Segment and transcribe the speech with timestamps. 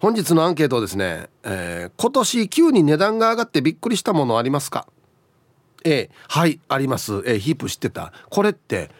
[0.00, 4.86] 本日のアンケートですね、えー、今年急に値段が上がってびっくりしたものありますか
[5.84, 7.22] ？A はいあります。
[7.26, 8.12] A ヒープ知ってた。
[8.30, 8.90] これって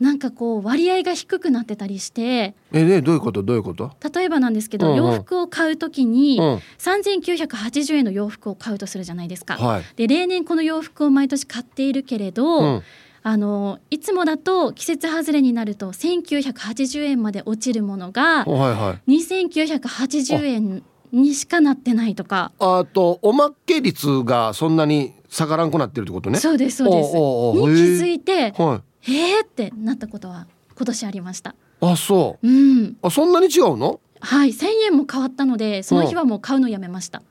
[0.00, 3.42] なんかこう割合が低くなってたりしてえねどういうこと？
[3.42, 3.90] どういうこと？
[4.14, 9.56] 例えばなんですけど、うんうん、洋服を買うときに、うん、3980円の洋服を買うとするじゃないですか。
[9.56, 12.82] はい、で例年この洋服を毎年買っているけれど、うん
[13.22, 22.52] あのいつもだと季節外れになると1980円まで落ちるものが、はいはい、2980円にしかなってないとか。
[22.58, 26.38] あとおまけ率がそんなに下がらんくなってるってことね。
[26.38, 27.14] そうですそうです。
[27.14, 30.46] に気づいてはい、えーってなったことは
[30.76, 31.54] 今年ありました。
[31.80, 34.00] あそう、うん、あそんなに違うの？
[34.20, 37.22] はい1000円も変わったのでその日はもう買うのやめました、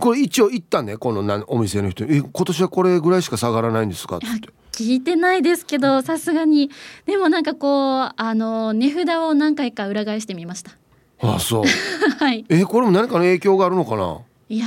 [0.00, 2.04] これ一応言ったねこのなお店の人。
[2.04, 4.16] え今年はこれぐらいしか下がらないんですか？
[4.16, 4.26] って
[4.80, 6.70] 聞いてないですけどさすがに。
[7.04, 10.72] でもなんかこうあの値札を何回か裏返してみました。
[11.20, 11.64] あそう。
[12.18, 12.46] はい。
[12.48, 14.20] えこれも何かの影響があるのかな？
[14.48, 14.66] いや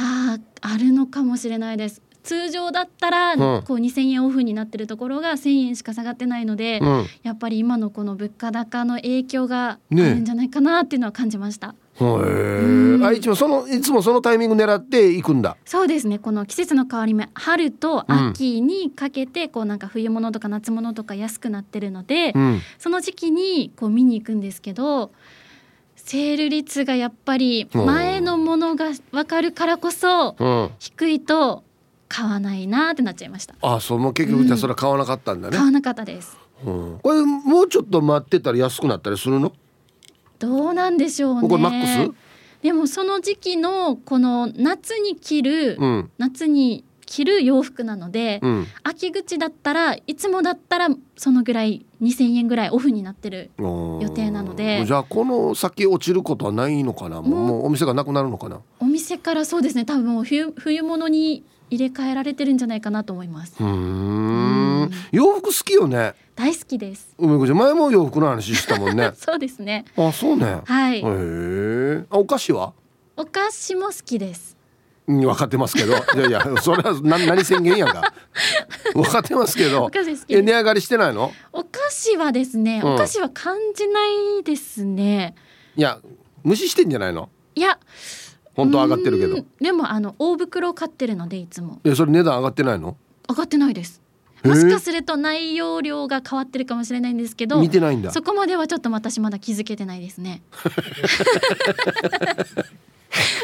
[0.61, 2.01] あるのかもしれないです。
[2.21, 11.75] 通常だったら、こう2,000円オフになってるところが1,000円しか下がってないので、うん、やっぱり今のこの物価高の影響があるんじゃないかなっていうのは感じました。
[12.01, 13.05] へえ。
[13.05, 15.57] あ一応そのいつもそのタイミング狙っていくんだ。
[15.65, 16.19] そうですね。
[16.19, 25.11] この季節の変わり目、春と秋にかけて、こうなんか冬物とか夏物とか安くなってるので、うん、その時期にこう見に行くんですけど。
[25.95, 30.35] セール率がやっぱり前のものが分かるからこそ
[30.77, 31.63] 低いと
[32.09, 33.55] 買わないなってなっちゃいました。
[33.61, 33.99] あそう。
[33.99, 39.53] もう結局じゃそれは買わなかったんだね、買わなかったです、うん、これもうちょっと待ってたら安くなったりするの？
[40.43, 41.47] どうなんでしょうね。
[41.47, 42.15] これマックス？
[42.61, 54.85] でもその時期のこの夏に着る、うん、夏に着る洋服なので、うん、秋口だったらいつもだったらそのぐらい2,000円ぐらいオフになってる予定なので。
[54.85, 57.21] じゃあこの先落ちることはないのかな？
[57.21, 58.59] もうお店がなくなるのかな？
[58.79, 59.85] お店からそうですね。
[59.85, 63.55] 多分冬冬物に入れ替えられてるんじゃないかなと思います。
[63.59, 64.91] うん。
[65.11, 67.13] 洋服好きよね大好きです。
[67.19, 69.11] 梅子ちゃん前も洋服の話したもんね。
[69.17, 69.85] そうですね。
[69.95, 70.61] あそうね。
[70.65, 70.97] はい。
[70.97, 72.03] へえ。
[72.09, 72.73] お菓子は？
[73.15, 74.57] お菓子も好きです。
[75.05, 75.93] うん、分かってますけど。
[75.93, 78.13] いやいやそれは何何宣言やんか
[78.95, 79.91] 分かってますけど。
[80.29, 81.31] え値上がりしてないの？
[81.51, 83.99] お菓子はですね、うん、お菓子は感じな
[84.39, 85.35] いですね。
[85.75, 85.99] いや
[86.43, 87.29] 無視してんじゃないの？
[87.55, 87.77] いや
[88.55, 89.45] 本当上がってるけど。
[89.61, 91.79] でもあの大袋を買ってるのでいつも。
[91.83, 92.97] えそれ値段上がってないの？
[93.29, 94.01] 上がってないです
[94.43, 98.11] もしかすると内容量が変わってるかもしれないんですけど見てないんだ。
[98.11, 100.41] そこまではちょっと私まだ気づけてないですね。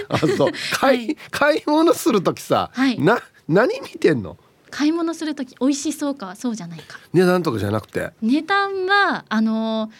[0.09, 0.51] あそう。
[0.79, 4.37] 買い、はい、買い物する時さ、はい、な何見てんの？
[4.71, 6.99] 買い物する時美味しそうかそうじゃないか。
[7.13, 8.11] 値段とかじゃなくて？
[8.21, 9.91] 値段はあのー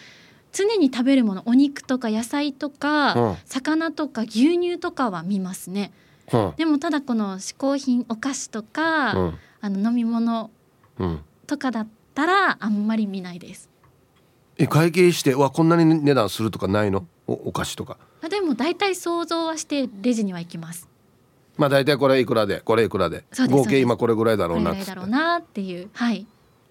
[0.52, 5.92] 常に食べるものお肉とか野菜とか、うん、魚とか牛乳とかは見ますね、
[6.32, 10.50] うん、でもただこの嗜好品お菓子とか、うん、あの飲み物
[11.46, 13.68] とかだったらあんまり見ないです。
[14.58, 17.06] え会計してわこんなに値段するとかないの？
[17.26, 17.96] おお菓子とか。
[18.22, 20.88] あでも大体想像はしてレジには行きます。
[21.56, 23.24] まあ大体これいくらでこれいくらで。
[23.48, 24.72] 合計今これぐらいだろうな。
[24.72, 25.88] っつってこれぐらいだろうなっていう。
[25.92, 26.16] はい。
[26.16, 26.26] へ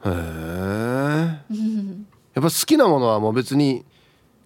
[0.06, 3.84] えうんやっぱ好きなものはもう別に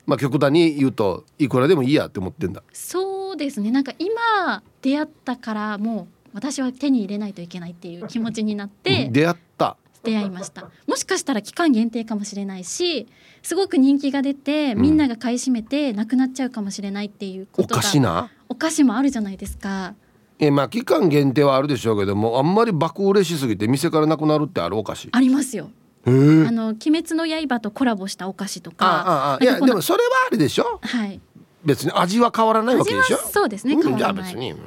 [0.06, 2.63] まあ極端に言うといくらでもいいやって思ってんだ。
[2.71, 3.71] そうですね。
[3.71, 9.77] なんか今出会ったからもう私は手に入れないといけないっていう気持ちになって出会った。
[10.03, 10.69] 出会いました。
[10.85, 13.07] もしかしたら期間限定かもしれないし
[13.41, 18.30] すごく人気が出てみんなが買い占めてなくなっちゃうかもしれないっていうこおとがかしな？
[18.50, 19.95] お菓子もあるじゃないですか。
[20.39, 25.07] えまあ期間限定はあるでしょうけどもあんまり爆売れしすぎて店からなくなるってあるお菓子。
[25.13, 25.69] ありますよ。
[26.06, 30.81] あの「鬼滅の刃」とコラボしたお菓子とあかああいやでもそれはあれでしょ？
[30.81, 31.21] はい。
[31.63, 33.18] 別に味は変わらないわけ味でしょ？
[33.19, 34.13] はそうですねうん変わらない。
[34.15, 34.51] じゃあ別に。
[34.51, 34.59] うん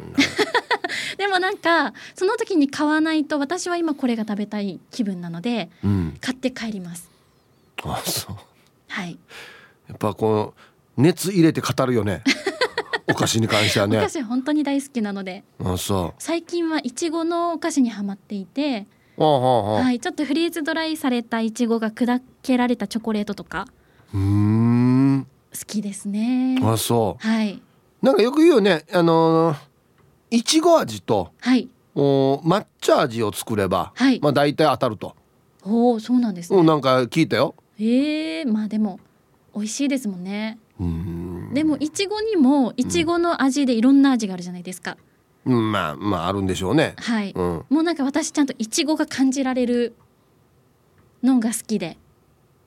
[1.19, 6.17] でもなんかその時に買わないと私は今これが食べたい気分なのでうん。
[6.21, 7.11] 買って帰ります。
[7.83, 8.37] あそう。
[8.89, 9.19] はい、
[9.89, 10.55] やっぱこ
[10.97, 12.23] う熱入れて語るよね。
[13.09, 15.45] お菓子に関してはおね菓子本当に大好きなので。
[15.65, 16.15] あそう。
[16.19, 18.87] 最近はいちごのお菓子にはまっていて、
[19.19, 23.67] ああああはい、ちょっとフリーズドライされたいちごが砕けられたチョコレートとか
[24.13, 25.27] うーん。
[25.53, 26.59] 好きですね。
[26.63, 27.63] あそはい、
[28.03, 28.85] うなんかよく言うよね。
[28.93, 29.57] あのー
[30.31, 34.21] いちご味とはい、お抹茶味を作れば、はい。
[34.21, 35.15] まあ大体当たると、
[35.63, 37.55] おおそうなんですね、うん、なんか聞いたよ。
[37.79, 38.99] ええまあでも
[39.55, 40.59] 美味しいですもんね。
[40.81, 41.55] うーん。
[41.55, 44.97] でもいちごにもいちごの味でいろんな味があるじゃないですか、
[45.45, 46.95] うんまあまああるんでしょうね。
[46.99, 47.65] はい、うん。
[47.71, 49.95] もうなんか私ちゃんといちごが感じられる
[51.23, 51.97] のが好きで。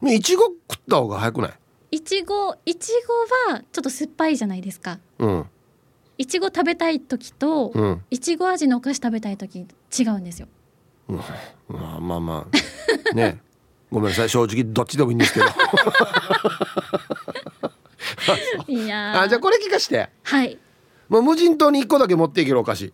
[0.02, 1.98] ねいちご食った方が早くない？
[1.98, 5.00] いちごいちごはちょっと酸っぱいじゃないですか。
[5.20, 5.46] うん
[6.19, 8.04] いちご食べたい時とうん。
[8.12, 9.66] いちご味のお菓子食べたい時
[9.98, 10.50] 違うんですよ。
[11.07, 11.24] ま
[11.95, 12.45] あまあま
[13.12, 13.16] あ。
[13.16, 13.42] ね。
[13.89, 15.45] ごめんなさい正直どっちでもいいんですけど。
[18.68, 19.21] いやー。
[19.21, 20.10] あじゃあこれ聞かして。
[20.24, 20.60] はい。
[21.07, 22.94] もう無人島に1個だけ持っていけるお菓子。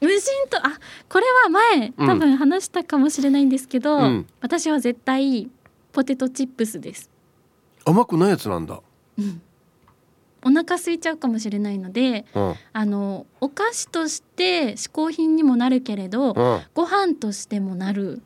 [0.00, 0.20] 無人
[0.50, 0.58] 島？
[0.58, 0.78] あ
[1.08, 2.06] これは前うん。
[2.08, 4.26] 多分話したかもしれないんですけど、うん。
[4.40, 5.48] 私は絶対
[5.92, 7.08] ポテトチップスです、
[7.84, 8.80] 甘くないやつなんだ。
[9.16, 9.40] うん、
[10.44, 12.54] お腹空いちゃうかもしれないのでうん。
[12.72, 16.60] あのお菓子として嗜好品にもなるけれど、うん。
[16.74, 18.22] ご飯としてもなる。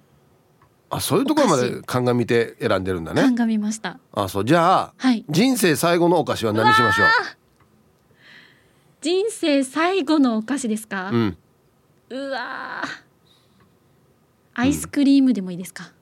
[0.90, 3.22] あそういうところまおで鑑みて選んでるんだね。
[3.22, 3.98] 鑑みました。
[4.12, 4.44] あそう。
[4.44, 5.24] じゃあはい。
[5.28, 7.04] 人生最後のお菓子は何しましょ
[9.00, 11.10] 人生最後のお菓子ですか？
[11.10, 11.36] う、うん。
[12.10, 12.88] うわー。
[14.54, 15.92] アイスクリームでもいいですか、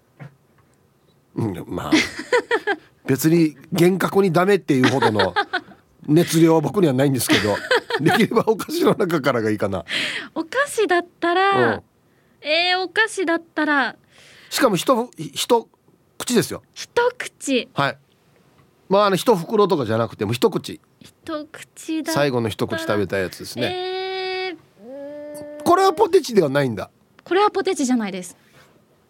[1.34, 1.90] うん、まあ。
[3.04, 5.34] 別に厳格にダメっていうほどの
[6.06, 7.56] 熱量は僕にはないんですけど
[8.00, 9.84] できればお菓子の中からがいいかな。
[10.34, 11.82] お菓子だったうらん。
[12.40, 13.96] えー、お菓子だったら。
[14.50, 15.68] しかも一一
[16.18, 16.62] 口ですよ。
[16.74, 17.68] 一口。
[17.74, 17.98] はい。
[18.88, 20.80] まああの一袋とかじゃなくても一口。
[21.00, 24.06] 一口だ最後の一口食べたやつですね、えー
[25.64, 26.90] これはポテチではないんだ。
[27.24, 28.36] これはポテチじゃないです。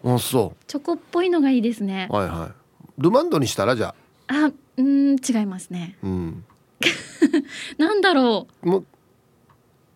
[0.03, 2.09] あそチョコっぽいのがいいですね。
[2.11, 2.53] うはいはい。
[2.97, 3.95] ルマンドにしたらじゃ
[4.29, 4.35] あ。
[4.35, 5.99] あうーん違いますね。
[6.03, 6.45] うん
[7.79, 8.69] なんだろう。
[8.69, 8.85] もう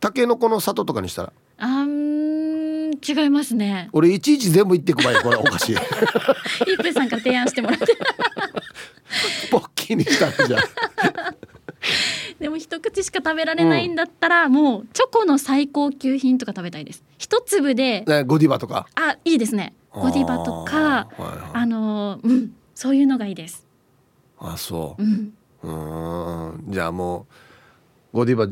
[0.00, 1.32] タケノコの里とかにしたら？
[1.58, 3.90] あん違いますね。
[3.92, 5.66] 俺いちいち全部言ってくばいこれお菓子。
[5.66, 7.86] ヒップさんから提案してもらって。
[9.50, 11.34] ポッキーにしたらじゃあ。
[12.38, 17.04] でも一口しか食べられないんだったら、もうチョコの最高級品とか食べたいです。
[17.18, 18.04] 一粒で。
[18.06, 18.86] ねゴディバとか？
[18.94, 19.74] あいいですね。
[19.92, 21.50] ゴディバとかあーはいはい。
[21.52, 23.66] あのーうんそういうのがいいです。
[24.38, 25.02] あそう。
[25.02, 26.72] うんうーん。
[26.72, 27.26] じゃあも
[28.12, 28.46] うゴディバ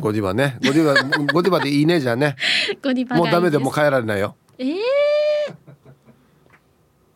[0.00, 0.58] ゴディバね。
[0.64, 0.94] ゴディバ
[1.32, 2.36] ゴディバでいいねじゃあね。
[2.82, 4.36] ゴディバもうダメでもう帰られないよ。
[4.58, 4.76] ええ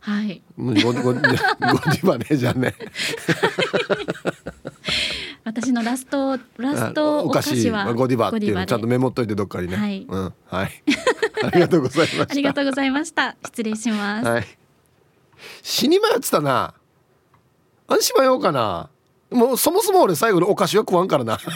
[0.01, 0.43] はい。
[0.57, 2.75] ゴディ ゴディバねじゃあね。
[5.45, 8.67] 私のラストラスあトお菓子はゴディバっていうので。
[8.67, 9.77] ちゃんとメモっといてどっかにね。
[9.77, 10.07] はい。
[10.09, 10.83] うんはい。
[11.43, 12.23] ありがとうございました。
[12.31, 13.37] ありがとうございました。
[13.45, 14.47] 失礼します、はい。
[15.63, 16.75] 死に迷ってたな。
[17.89, 18.91] あんし迷おうかな
[19.31, 21.39] もうそもそも俺最後にお菓子は食わんからな。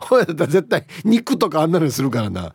[0.00, 2.52] ほやだったら絶対肉とかあんなのにするからな。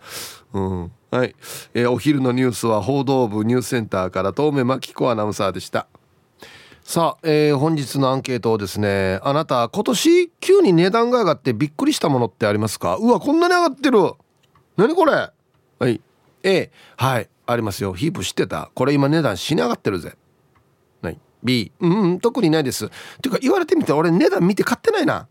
[0.54, 0.92] うん。
[1.12, 1.36] はい、
[1.74, 5.88] えーお昼のニュースは報道部ニュースセンターから遠目真紀子アナウンサーでした。
[6.84, 12.96] さあ、えー本日のアンケートをですねあなた今年急に値段が上がってびっくりしたものってありますか？
[12.98, 14.14] うわこんなに上がってる。
[14.78, 15.32] 何これ？
[15.80, 16.02] はい。
[16.44, 17.30] A はい。
[17.46, 17.94] ありますよ。
[17.94, 18.72] ヒープ知ってた？
[18.74, 20.10] これ今値段死に上がってるぜ。
[20.10, 20.18] はい
[21.44, 22.86] B うん、うん、特にないです。
[22.86, 22.90] っ
[23.22, 25.28] ていうか言われてみたら俺値段見て買ってないな。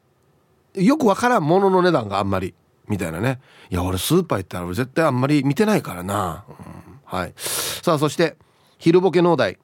[0.75, 2.55] よくわからんものの値段があんまり。
[2.89, 3.41] みたいなね。
[3.71, 7.35] いや俺スーパー行ったら絶対あんまり見てないからな、うんはい。
[7.37, 8.37] さあそして
[8.79, 9.59] 昼ボケ農大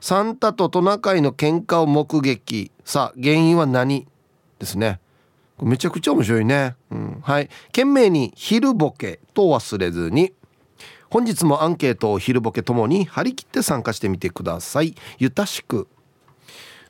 [0.00, 2.72] サンタとトナカイの喧嘩を目撃。
[2.84, 4.06] さあ原因は何
[4.58, 5.00] ですね。
[5.62, 7.48] めちゃくちゃ面白いね、うん、はい。
[7.66, 10.32] 懸命に昼ボケと忘れずに。
[11.14, 14.96] 本日もアンケートを昼ボケともに張り切って参加してみてください。
[15.20, 15.86] ゆたしく。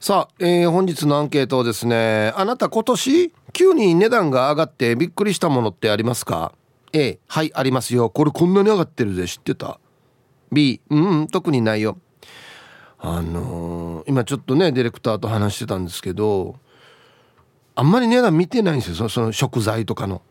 [0.00, 6.54] さあ、えー、本日のアンケートですねあなた今年急に値段が上がってびっくりしたものってありますか
[6.94, 8.08] ？A はいありますよ。
[8.08, 9.26] これこんなに上がってるぜ。
[9.26, 9.78] 知ってた
[10.50, 11.98] ？B うん、うん、特にないよ。
[13.00, 16.56] あのー、今ちょっとねディレクターと話してたんですけど
[17.74, 20.22] あんまり値段見てないんですよその食材とかの。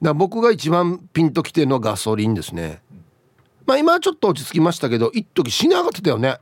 [0.00, 2.85] だから僕が一番ピンときてるのはガソリンですね。
[3.66, 6.38] まあ今はちょっと落ち着きましたけど一時死に上がってたよね。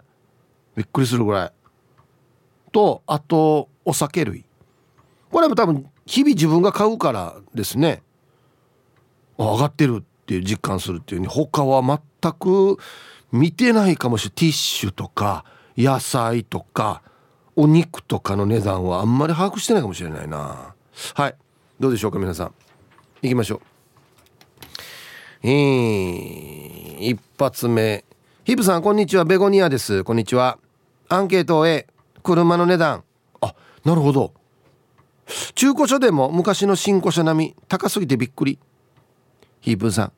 [0.76, 1.52] びっくりするぐらい。
[2.72, 4.44] とあとお酒類。
[5.30, 8.02] これも多分日々自分が買うからですね。
[9.38, 12.78] 上がってるっていう実感するっていうに他は全く
[13.32, 14.34] 見てないかもしれない。
[14.36, 15.44] ティッシュとか
[15.76, 17.02] 野菜とか
[17.56, 20.74] お肉とかの値段はあんまり把握してないかもしれないな。
[21.14, 21.34] はい。
[21.80, 22.54] どうでしょうか皆さん。
[23.22, 23.73] 行きましょう。
[25.46, 28.02] えー、一発目。
[28.44, 29.26] ヒブさんこんにちは。
[29.26, 30.02] ベゴニアです。
[30.02, 30.58] こんにちは。
[31.10, 31.86] アンケート A
[32.22, 33.04] 車の値段。
[33.42, 34.32] あなるほど。
[35.54, 37.56] 中古車でも昔の新古車並み。
[37.68, 38.58] 高すぎてびっくり。
[39.60, 40.12] ヒープさん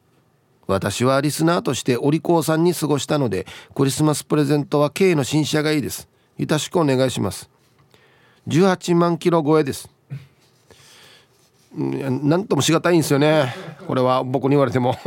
[0.68, 6.08] 私はリスナーとしてお利口さんに過ごしたのでクリスマスプレゼントは K の新車がいいです。
[6.38, 7.50] よろしくお願いします。
[8.46, 9.90] 18万キロ超えです。
[11.76, 13.54] 何ともしがたいんですよね。
[13.86, 14.96] これは僕に言われても。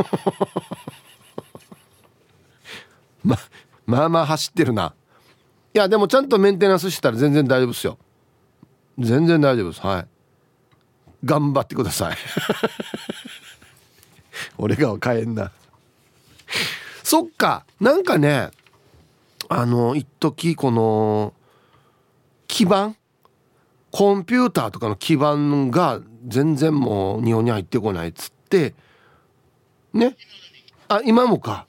[3.24, 3.38] ま
[3.86, 4.94] まあまあ走ってるな。
[5.74, 7.98] いやでもちゃんとメンテナンスしてたら全然大丈夫ですよ。
[9.00, 9.82] 全然大丈夫です。
[9.82, 10.08] はい。
[11.26, 12.18] 頑張ってください。
[14.58, 15.52] 俺が買えんな。
[17.04, 17.66] そっか。
[17.80, 18.52] なんかね
[19.48, 21.34] あの一時この
[22.48, 22.96] 基盤
[23.92, 28.76] コンピューターとかの基盤が全然もう日本に入ってこないっつって
[29.94, 30.16] ね？
[30.88, 31.66] あ今もか？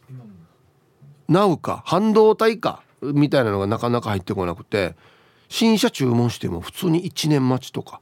[1.28, 1.82] なうか？
[1.86, 2.82] 半導体か？
[3.00, 4.94] みたいなのがなかなか入ってこなくて
[5.48, 8.00] 新車注文しても普通に1年待ちとか。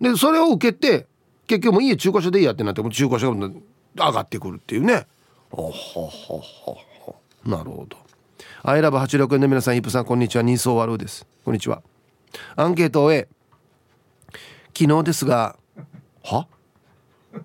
[0.00, 1.06] でそれを受けて
[1.46, 3.50] 結局もう家中古車でいいやってなっても中古車が
[3.96, 5.06] 上がってくるっていうね。
[5.50, 7.96] ほほほほなるほど。
[8.62, 10.42] アイラブ86円の皆さんイップさんこんにちは。
[10.42, 11.26] 人相悪です。
[11.44, 11.82] こんにちは。
[12.56, 13.28] アンケートを A
[14.76, 15.56] 昨日ですが
[16.22, 16.46] は？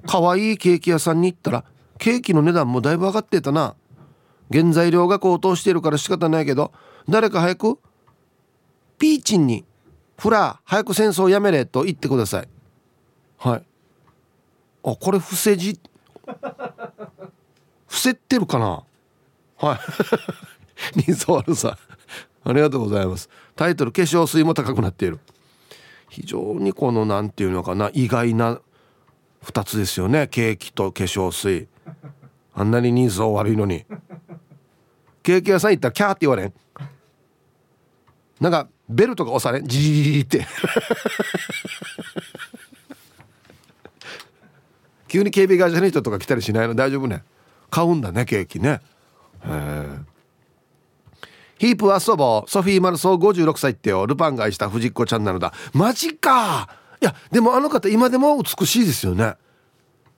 [0.08, 1.66] 可愛いケーキ屋さんに行ったら
[1.98, 3.75] ケーキの値段もだいぶ上がってたな。
[4.52, 6.72] 原材料が高騰しているから仕方ないけど
[7.10, 7.80] 誰か早く
[9.00, 9.66] ピーチンに
[10.18, 12.48] フラー早く戦争やめれと言ってください。
[13.38, 13.63] はい。
[14.86, 15.80] あこれ伏せ字？
[16.25, 18.84] 伏せってるかな？
[19.58, 19.80] はい。
[21.00, 21.78] ニー悪さ
[22.44, 23.30] ありがとうございます。
[23.56, 25.20] タイトル化粧水も高くなっている。
[26.10, 28.60] 非常にこの何て言うのかな意外な
[29.44, 30.28] 2つですよね。
[30.28, 31.68] ケーキと化粧水。
[32.54, 33.86] あんなに人相悪いのに。
[35.24, 36.54] ケーキ屋さん行ったらキャーって言われん。
[38.40, 39.68] なんかベルとか押されん。
[39.68, 40.46] ジーって
[45.14, 47.24] 急に警備会社の人とか来たりしないの大丈夫ね
[47.70, 48.82] 買うんだねケーキね
[49.46, 50.12] へえ
[51.63, 54.05] ヒープ遊ぼうソフィー・マルソー56歳ってよ。
[54.05, 55.53] ルパンが愛した藤子ちゃんなのだ。
[55.72, 56.67] マジか。
[57.01, 59.36] いやでもあの方今でも美しいですよね。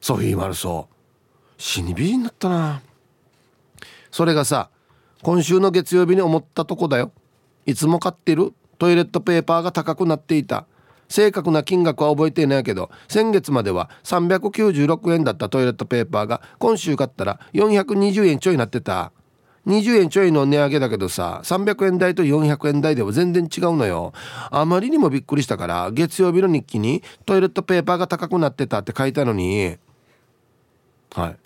[0.01, 1.61] ソフィー・マルソー。
[1.61, 2.81] 死に美人だったな。
[4.09, 4.71] それがさ
[5.21, 7.11] 今週の月曜日に思ったとこだよ。
[7.67, 10.65] いつも買ってるトイレットペーパーが高くなっていた。
[11.09, 19.11] 正確な金額は覚えていないけど先月までは396円だったトイレットペーパーが今週買ったら420円ちょいになってた。
[19.67, 24.13] 20円ちょいの値上げだけどさ300円台と400円台では全然違うのよ。
[24.51, 29.77] あまりにもびっくりしたから月曜日の日記にトイレットペーパーが高くなってたって書いたのに。
[31.13, 31.37] はい。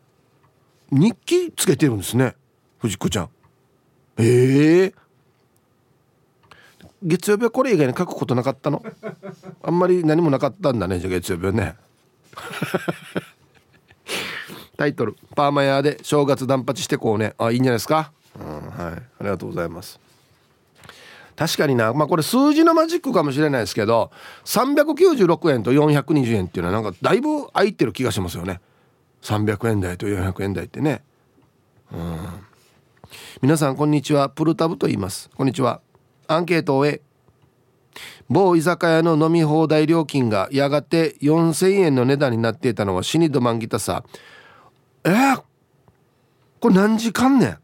[0.91, 2.35] 日記つけてるんですね
[2.79, 3.29] 藤子ちゃん。
[4.17, 4.93] ええー、
[7.03, 8.83] 月曜日はこれ以外に書くことなかったの？
[9.63, 11.75] あんまり何もなかったんだねじゃあ月曜日はね。
[14.79, 18.93] タイトル「パーマ屋で正月断髪してこうね」あいいんじゃないですか、うん、はい。
[18.93, 19.99] ありがとうございます。
[21.35, 21.93] 確かにな。
[21.93, 24.09] まあこれ数字のマジックかもしれないですけど
[24.45, 28.61] 396円と420円っていうのはなんかだいぶ空いてる気がしますよね。
[29.21, 31.03] 300円台と400円台ってね。
[31.91, 32.17] うん。
[33.41, 34.29] 皆さんこんにちは。
[34.29, 35.29] プルタブと言います。
[35.35, 35.81] こんにちは。
[36.27, 37.01] アンケートを終え
[38.29, 44.05] 某居酒屋の飲み放題料金がやがて4000円の値段になっていたのは死にどまんぎたさ。
[45.03, 45.09] え？
[45.09, 45.43] ー、
[46.59, 47.57] これ何時間ねん？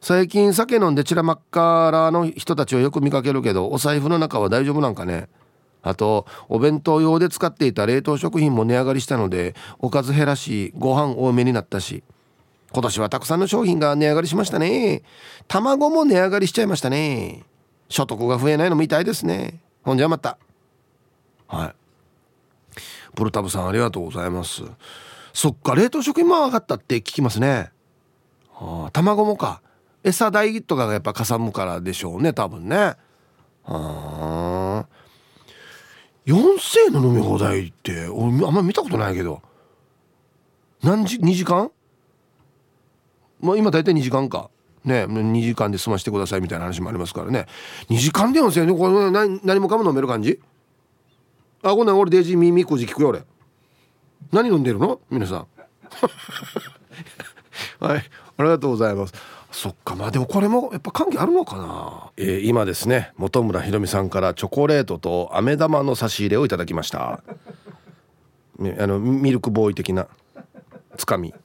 [0.00, 5.28] 最近酒飲んで散らまっからの人たちをよく見かけるけどお財布の中は大丈夫なんかね？
[5.82, 12.02] あとお弁当用で使っていた冷凍食品も値上がりしたのでおかず減らしご飯多めになったし
[12.72, 15.02] 今年はたくさんの商品が値上がりしましたね。
[15.48, 17.44] 卵も値上がりしちゃいましたね。
[17.88, 19.60] 所得が増えないのみたいですね。
[19.84, 20.36] ほんじゃまた。
[21.46, 21.74] はい。
[23.14, 24.64] プルタブさんありがとうございます。
[25.36, 27.70] そっか冷凍食品も上がったって聞きますね。
[28.54, 28.88] あ。
[28.94, 29.60] 卵もか。
[30.02, 32.76] 餌代とかがやっぱかさむからでしょうね多分ね。
[32.76, 32.96] は
[33.66, 34.86] あ。
[36.24, 36.38] 4000
[36.86, 39.42] 円の飲み放題って俺あんま見たことないけど。
[40.82, 41.70] 何時2時間？
[43.42, 44.48] まあ今大体2時間か。
[44.84, 47.44] ね2時間で済ましてくださいみたいな話もありますからね。
[47.90, 50.40] 2時間で4000円これ何何もかも飲める感じ？
[51.62, 53.22] あこんなん俺デイジーミミコジ聞くよ俺
[54.32, 55.00] 何飲んでるの？
[55.10, 55.46] 皆さん。
[57.80, 58.04] はい
[58.38, 59.14] ありがとうございます。
[59.50, 67.22] そっかまあでもこれもやっぱ関係あるのかな、えー、今ですね本村ひろみさんからチョコレートと飴玉の差し入れをいただきました。
[68.58, 70.08] ね、あのミルクボーイ的な
[70.96, 71.34] つかみ。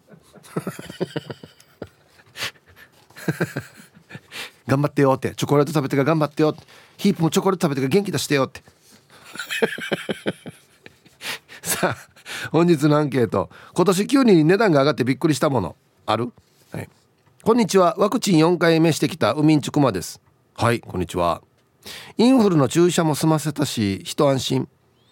[4.67, 5.35] 頑張ってよって。
[5.35, 6.63] チョコレート食べてから頑張ってよって。
[6.97, 8.63] ヒープもチョコレート食べてから元気出してよって。
[11.61, 12.10] さあ
[12.51, 13.49] 本日のアンケート。
[13.73, 15.75] 今年急に値段が上がってびっくりしたもの。
[16.05, 16.31] ある、
[16.71, 16.89] はい、
[17.43, 17.95] こんにちは。
[17.97, 20.21] ワクチン4回目してきたウミンチュクマです。
[20.53, 21.41] はいこんにちは。
[22.17, 24.67] インフルの注射も済ませたし一安心。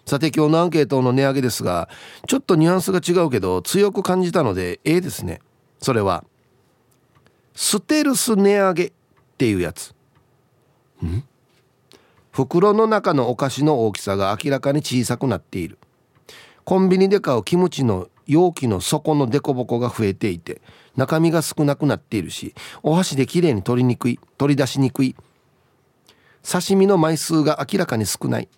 [0.06, 1.88] さて今日のアンケートの値上げですが
[2.26, 5.40] ちょっとニュアンスが違うけど強く感じたのでええですね。
[5.80, 6.24] それは
[7.54, 8.92] ステルス値上げっ
[9.38, 9.94] ていうやつ。
[11.04, 11.24] ん？
[12.32, 15.78] 袋の中のお菓子の大きさが明らかに小さくなっている。
[16.70, 20.62] コンビニで買うキムチの容器の底の凸凹が増えていて
[20.94, 25.16] 中身が少なくなっているしお箸できれいに取りにくい取り出しにくい。
[26.48, 28.48] 刺身の枚数が明らかに少ない。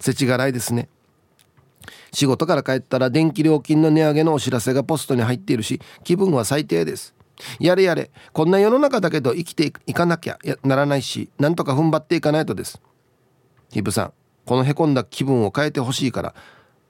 [0.00, 0.88] 世知辛いですね。
[2.14, 7.14] 仕事から帰ったら電気料金の値上げのお知らせがポストに入っているし気分は最低です。
[7.60, 12.80] やれやれこんな世の中だけど生きていかなきゃならないしなんとか踏ん張っていかないとです。
[13.70, 14.12] ヒブさん
[14.46, 16.34] このへこんだ気分を変えてほしいから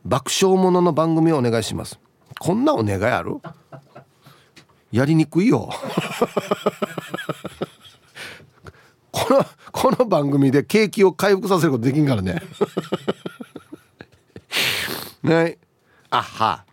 [0.05, 1.99] 爆笑ものの番組をお願いします。
[2.38, 3.37] こんなお願いある？
[4.91, 5.71] やりにくいよ。
[9.12, 12.43] このこの番組で景気を回復させることできんからね。
[15.23, 15.59] ね。
[16.11, 16.65] あは。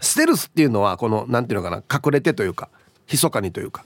[0.00, 1.82] ステルスっていうのはこの何ていうのかな？
[1.92, 2.70] 隠れてというか
[3.10, 3.84] 密かにというか。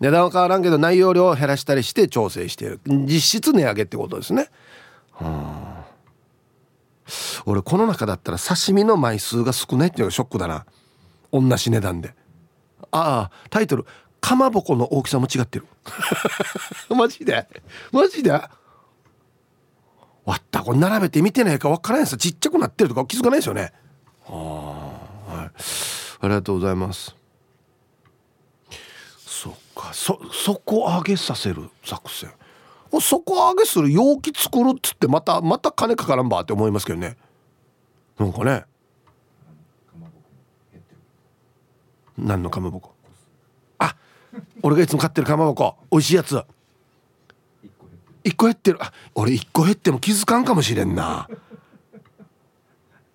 [0.00, 0.62] 値段は変わらん。
[0.62, 2.80] けど内容量を減らしたりして調整している。
[2.86, 4.50] 実質値上げってことですね。
[7.46, 10.66] 俺この中だったら刺身の枚数が少ないっていうのがショックだな。
[11.32, 12.14] 同じ値段で。
[12.92, 13.86] ああタイトル
[14.20, 15.66] 「かまぼこの大きさも違ってる」
[16.90, 17.46] マジで？
[17.92, 18.30] マジで？
[18.32, 18.48] わ
[20.34, 20.62] った。
[20.62, 22.16] これ並べて見てないか分からないです。
[22.16, 23.72] ちっちゃくなってるとか気づかないですよね。
[24.28, 25.50] あ,、はい、
[26.20, 27.14] ありがとうございます。
[29.24, 29.90] そっか。
[29.92, 32.30] そ底上げさせる作戦。
[33.00, 37.16] 底上げする容器作るっつってまたまた金かからんばって思いますけどね。
[38.20, 38.64] なんかね。
[42.18, 42.92] 何のかまぼこ？
[43.78, 43.96] あ
[44.62, 45.76] 俺がいつも買ってるかまぼこ。
[45.90, 46.44] 美味しいやつ。
[48.24, 48.78] 1個減ってる。
[48.82, 51.30] あ俺1個減っても気づかんかもしれんな。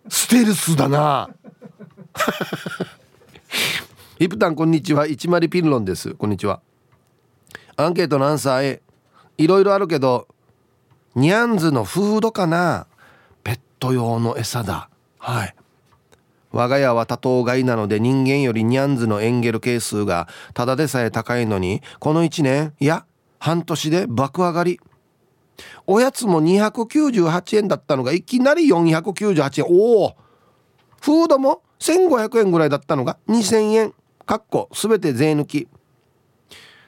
[0.09, 1.29] ステルスだな。
[4.17, 5.05] ヒプタンこんにちは。
[5.05, 6.15] 一丸ピンロンです。
[6.15, 6.61] こんにちは。
[7.77, 8.81] アンケートのアンサー A
[9.37, 10.27] いろいろあるけど
[11.13, 12.87] ニャンズのフードかな。
[13.43, 14.89] ペット用の餌だ。
[15.25, 15.55] はい。
[16.51, 23.07] 我が家は多頭飼いなので人間よりニャンズのエンゲル係数がただでさえ高いのにこの1年いや
[23.39, 24.79] 半年で爆上がり。
[25.87, 29.67] おやつも298円だったのがいきなり498円。
[29.67, 30.15] おお。
[31.01, 33.93] フードも1500円ぐらいだったのが2000円。
[34.27, 35.67] かっこ全て税抜き。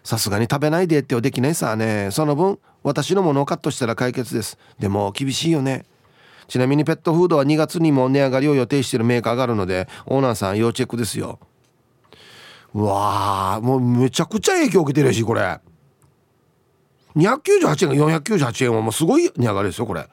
[0.04, 2.10] さすがに食べないでってはできないさね。
[2.12, 4.60] その分私のものをカットしたら解決です。
[4.78, 5.86] でも厳しいよね。
[6.48, 11.40] ちなみにペットフードは2月にも値上がりを予定しているメーカーがあるのでオーナーさん要チェックですよ。
[12.74, 15.60] うわーもうめちゃくちゃ影響受けてるしこれ。
[17.16, 20.08] 298円が498円はもうすごい値上がりですよこれ。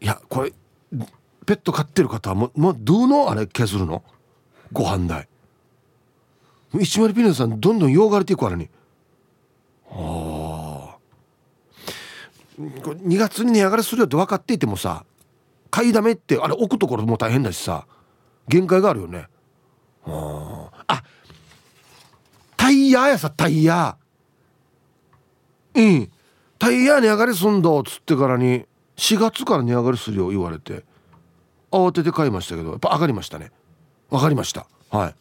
[0.00, 0.52] いやこれ
[1.46, 3.30] ペット飼ってる方はもうもうどの？
[3.30, 4.02] あれ削るの？
[4.72, 5.28] ご飯代。
[6.74, 8.68] 一丸ピネさんどんどんよがれていくからに
[9.88, 9.96] ああ
[12.58, 15.04] 2月に値上がりするよって分かっていてもさ
[15.70, 17.86] 買いだめってあれ置くところも大変だしさ
[18.48, 19.26] 限界があるよね。
[20.06, 21.02] ああ
[22.90, 23.96] ヤやさタイヤ。
[25.74, 26.10] うん。
[26.58, 28.64] タイヤ値上がりすんだっつってからに
[28.96, 30.84] 4月から値上がりするよ言われて。
[31.70, 33.50] 慌てて買いましたけどやっぱ上がりましたね。
[34.08, 34.66] わかりました。
[34.90, 35.14] はい。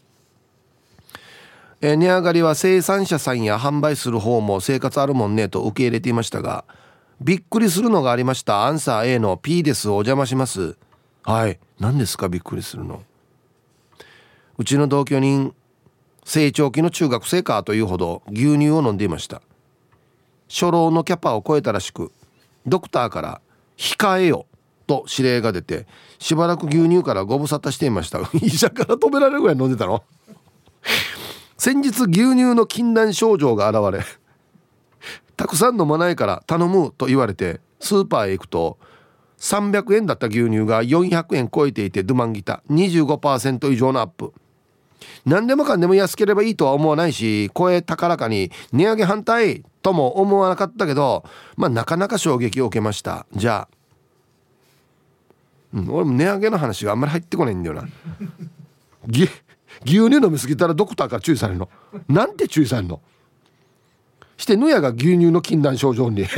[1.81, 6.63] え値上がりは生産者さんや販売する方も生活あるもんねと受け入れていましたが
[7.21, 8.65] びっくりするのがありました。
[8.65, 9.89] アンサー A の P です。
[9.89, 10.75] お邪魔します。
[11.23, 11.59] はい。
[11.79, 13.03] 何ですかびっくりするの。
[14.57, 15.53] うちの同居人
[16.23, 19.41] 成長期の中学生かというほど牛乳を飲んでいました。
[20.49, 22.11] 初老のキャパを超えたらしく
[22.65, 23.41] ドクターから
[23.77, 24.45] 「控えよ」
[24.87, 25.87] と指令が出て
[26.19, 28.19] しばらく牛乳からご無沙汰していました。
[28.41, 30.03] 医者から止められるぐらい飲んでたの。
[31.57, 34.05] 先日牛乳の禁断症状が現れ
[35.37, 38.77] たくさん飲まないから頼むと言われてスーパーへ行くと
[39.37, 44.33] 300円だった牛乳が400円超えていてドゥマンギタ25%以上のアップ。
[45.25, 51.25] 何でもかんでも安ければいいとは思わないし声高らかに値上げ反対とも思わなかったけど
[51.57, 53.27] まあなかなか衝撃を受けました。
[53.33, 53.75] じゃあ、
[55.73, 57.87] うん、俺も値上げの話があんまり入ってこないんだよな。
[59.07, 59.27] 牛
[59.83, 61.69] 乳飲みすぎたらドクターから注意されるの。
[62.07, 63.01] なんて注意されるの？
[64.37, 66.25] してぬやが牛乳の禁断症状に。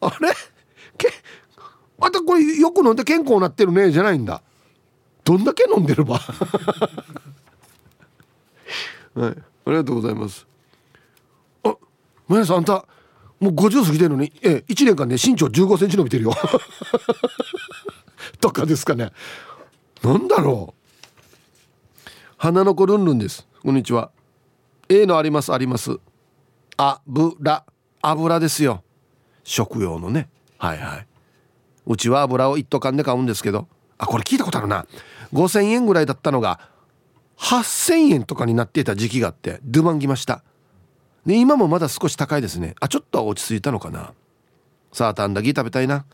[0.00, 0.32] あれ？
[0.96, 1.12] け
[1.98, 4.40] またこれよく飲んで健康になってるねじゃないんだ。
[5.24, 6.18] どんだけ飲んでれば。
[9.14, 9.30] はい。
[9.30, 9.34] あ
[9.66, 10.46] りがとうございます。
[11.64, 11.76] あ
[12.26, 12.86] マヤさんあんた
[13.38, 16.32] もう50過ぎてるのにえ1年間ね身長1 5センチ伸びてるよ。
[18.40, 19.12] とかですかね。
[20.02, 20.80] なんだろう。
[22.38, 24.10] 花の子ルンルンですこんにちは。
[24.88, 25.98] A のありますあります。
[26.78, 27.66] 油
[28.00, 28.82] 油ですよ。
[29.44, 30.30] 食用のね。
[30.56, 31.06] はいはい。
[31.86, 33.68] うちは油を一斗缶で買うんですけど。
[33.98, 34.86] あこれ聞いたことあるな。
[35.34, 36.58] 5,000円ぐらいだったのが
[37.36, 40.42] 8,000円とかになっていた時期があってドゥマン来ました。
[41.26, 42.76] で今もまだ少し高いですね。
[42.80, 44.14] あちょっと落ち着いたのかな。
[44.90, 46.06] さあタンダギー食べたいな。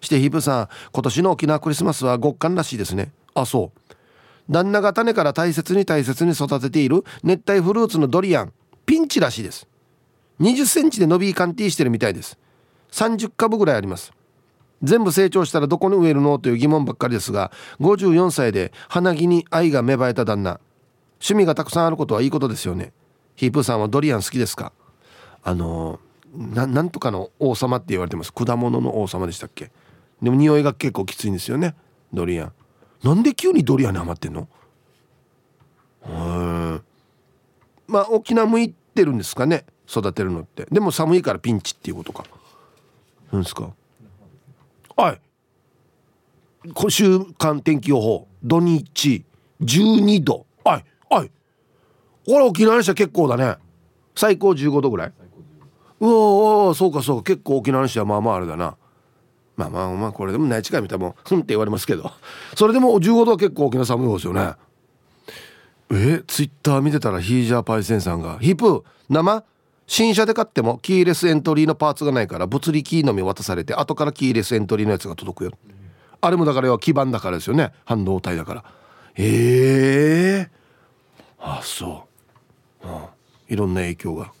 [0.00, 3.12] してヒープさん今年の沖縄クリスマスは極寒らしいですね。
[3.34, 3.93] あそう。
[4.50, 8.52] 旦那が種から大切に大切に育てている熱帯フルーツのドリアン
[8.86, 9.66] ピンチらしいです。
[10.40, 12.38] 20センチで伸びカンティーしてるみたいです。
[12.92, 14.12] 30株ぐらいあります。
[14.82, 20.60] 全部成長したらどこに植えるのという疑問ばっかりですが54歳で花木に愛が芽生えた旦那。
[21.14, 22.92] 趣味がたくさんあることはいいことですよね。
[23.36, 24.72] ヒープーさんはドリアン好きですか？
[25.42, 26.00] あの
[26.36, 28.32] ななんとかの王様って言われてます。
[28.32, 29.70] 果物の王様でしたっけ？
[30.20, 31.74] でも匂いが結構きついんですよね
[32.12, 32.52] ドリアン。
[33.04, 34.48] なんで急にドリアンにハマってんの？
[36.08, 36.82] うん
[37.86, 39.66] まあ沖縄向いてるんですかね？
[39.86, 40.66] 育てるのって。
[40.72, 42.24] でも寒いからピンチっていうことか。
[43.30, 43.70] なんですか？
[44.96, 45.20] はい。
[46.72, 48.26] 今週間天気予報。
[48.42, 49.22] 土日
[49.60, 50.46] 12度。
[50.64, 50.84] はい。
[51.10, 51.30] はい。
[52.26, 53.56] これ沖縄にしては結構だね。
[54.16, 55.12] 最高15度ぐらい。
[56.00, 57.22] うおおそうかそうか。
[57.24, 58.76] 結構沖縄にしてはまあまああれだな
[59.56, 62.10] まあまあまあこれでも内地から見たらもうふんって言われますけど。
[62.56, 64.52] それでも15度は結構沖縄寒い方ですよね。
[65.90, 69.44] えツイッター見てたらヒージャーパイセンさんが「ヒップ生
[69.86, 75.52] 新車で買ってもキーレスエントリーのパーツがないから物理キーのみ渡されて後からキーレスエントリーのやつが届くよ」
[76.24, 77.72] あれもだからは基板だからですよね。
[77.84, 78.64] 半導体だから。
[79.16, 80.50] ええー、
[81.38, 82.06] あそ
[82.82, 83.04] う、うん、
[83.48, 84.32] いろんな影響が。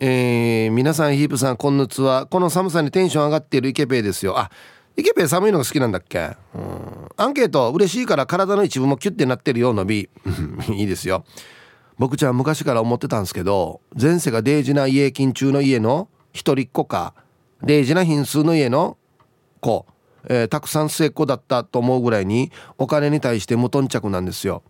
[0.00, 2.26] えー、皆さんヒープさんこんぬつは。
[2.26, 4.38] この寒さにテンション上がっているイケペイですよ。
[4.38, 4.48] あ
[4.96, 6.36] イケペイ寒いのが好きなんだっけ？
[6.54, 7.08] うん。
[7.16, 10.08] アンケート嬉しいから体の一部もキュッてなってるよ伸び。
[10.70, 11.24] いいですよ。
[11.98, 17.14] 僕ちゃん昔から思ってたんですけど前世がデージな家勤中の家の一人っ子か。
[17.64, 18.98] デージな品数の家の
[19.60, 19.84] 子、
[20.28, 24.62] えー、たくさん末っ子だったと思うぐらいにお金に対して無頓着なんですよ。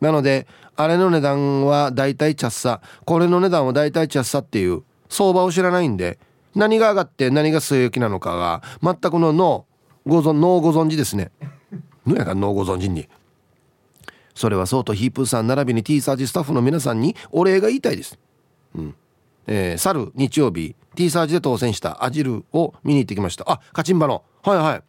[0.00, 2.80] なのであれの値段はだいたいチャッサ。
[3.04, 6.18] これの値段はだいたいチャッサっていう相場を知らないんで
[6.54, 9.66] 何が上がって何が据え置きなのかが全くの脳
[10.06, 11.30] ご存脳ご存知ですね。
[12.06, 13.08] 何やか脳ご存知に。
[14.34, 18.18] それはそうとヒープーさん並びに T サージスタッフの皆さんにお礼が言いたいです。
[18.74, 18.94] うん。
[19.46, 23.44] えー、去る日曜日 T サージで当選したアジルを見に行ってきました。
[23.50, 24.22] あカチンバの。
[24.42, 24.82] はいはい。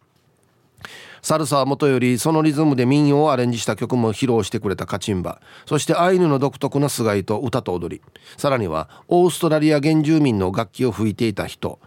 [1.21, 5.41] サルサはもとよりそのリズムで民謡をアレンジした曲も披露してくれたカチンバ。
[5.65, 8.03] そしてアイヌの独特な菅井と歌と踊り。
[8.37, 11.79] さらにはオーストラリア原住民の楽器を吹いていた人。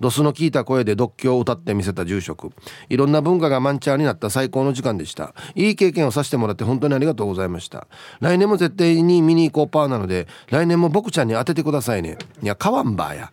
[0.00, 2.50] ドスの効いた声で独協を歌ってみせた住職。
[2.88, 5.34] いろんな文化がマンチャーになった最高の時間でした。
[5.54, 7.86] いい経験をさせてもらって本当にありがとうございました。
[8.20, 12.16] 来年も絶対に見に行こうパーなので来年も僕ちゃんに当ててくださいね。
[12.42, 13.30] いや買わんばや。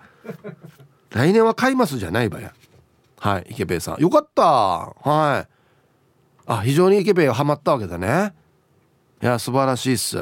[1.11, 2.53] 来年は買いますじゃないばや。
[3.19, 4.01] はい池ペイさん。
[4.01, 4.43] よかった。
[4.43, 5.47] はい。
[6.45, 8.34] あ非常にイケペイはハマったわけだね。
[9.21, 10.17] いや素晴らしいっす。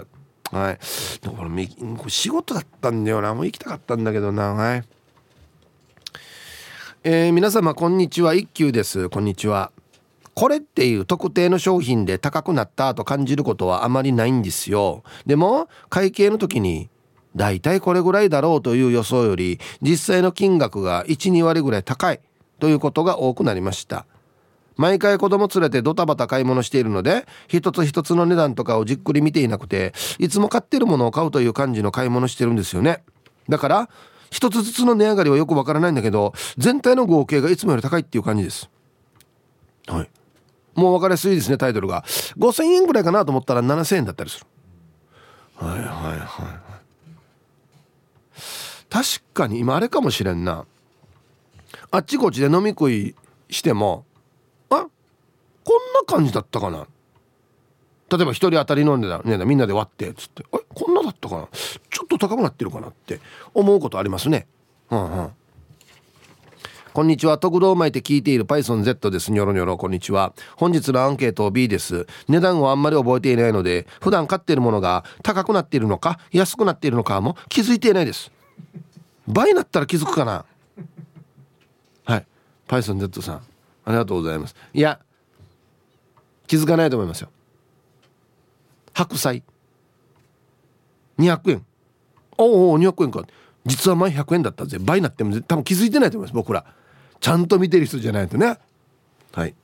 [0.51, 0.79] はい。
[1.21, 1.35] でも
[1.97, 3.33] これ仕事だったんだよな。
[3.33, 4.53] もう行きたかったんだけどな。
[4.53, 4.83] はい。
[7.03, 8.33] えー、皆様こんにちは。
[8.33, 9.09] 一休です。
[9.09, 9.71] こんにちは。
[10.33, 15.03] これっていう特定の商品で高くなったと感じることはあまりないんですよ。
[15.25, 16.89] でも会計の時に
[17.35, 22.19] だいたいこれぐらいだろうという予想より実際の金額が12割ぐらい高い。
[22.59, 24.05] ということが多くなりました。
[24.77, 33.03] 毎回子供連れてドタバタ買い物しているので一つ一つの値段とかをじっくり見ていなくていつも買ってるものを買うという感じの買い物してるんですよね。
[33.47, 33.89] だから
[34.31, 38.69] 一つずつの値上がりはよくわからないんだけど全体の合計がいつもより高いっていう感じです。
[39.87, 40.09] はい。
[40.75, 42.03] もう分かりやすいですねタイトルが。
[42.37, 44.45] 5000円ぐらいかなと思ったら7000円だったりする。
[45.55, 46.65] はいはいはい。
[48.89, 50.65] 確かに今あれかもしれんな
[51.95, 53.15] あっちこっちで飲み食い
[53.49, 54.03] しても
[54.69, 54.85] あこん
[55.93, 56.87] な感じだったかな
[58.11, 61.47] 例えば1人当たりの値段ねみんなで割ってっつって「えこんなだったかな
[61.89, 63.21] ちょっと高くなってるかな」って
[63.53, 64.45] 思うことありますね。
[64.91, 65.29] うんうん
[66.93, 67.37] こんにちは。
[67.37, 69.29] 特道を巻いて聞いている PythonZ です。
[69.29, 70.31] ニョロニョロ、こんにちは。
[70.55, 72.07] 本日のアンケート B です。
[72.29, 78.31] 値段をあんまり覚えていないので、普段買っているものが高くなっているのか、安くなっているのかも気づいていないです。
[79.27, 80.45] 倍になったら気づくかな
[82.67, 82.81] はい。
[82.81, 83.41] PythonZ さん、あ
[83.87, 84.55] りがとうございます。
[84.73, 84.99] いや、
[86.47, 87.29] 気づかないと思いますよ。
[88.93, 89.43] 白菜。
[91.17, 91.65] 200円。
[92.37, 93.23] おお200円か。
[93.65, 94.77] 実は前100円だったぜ。
[94.79, 96.65] 倍になっても多分気づいてないと思います僕ら。
[97.19, 98.59] ちゃんと見てる人じゃないとね。
[99.33, 99.55] はい。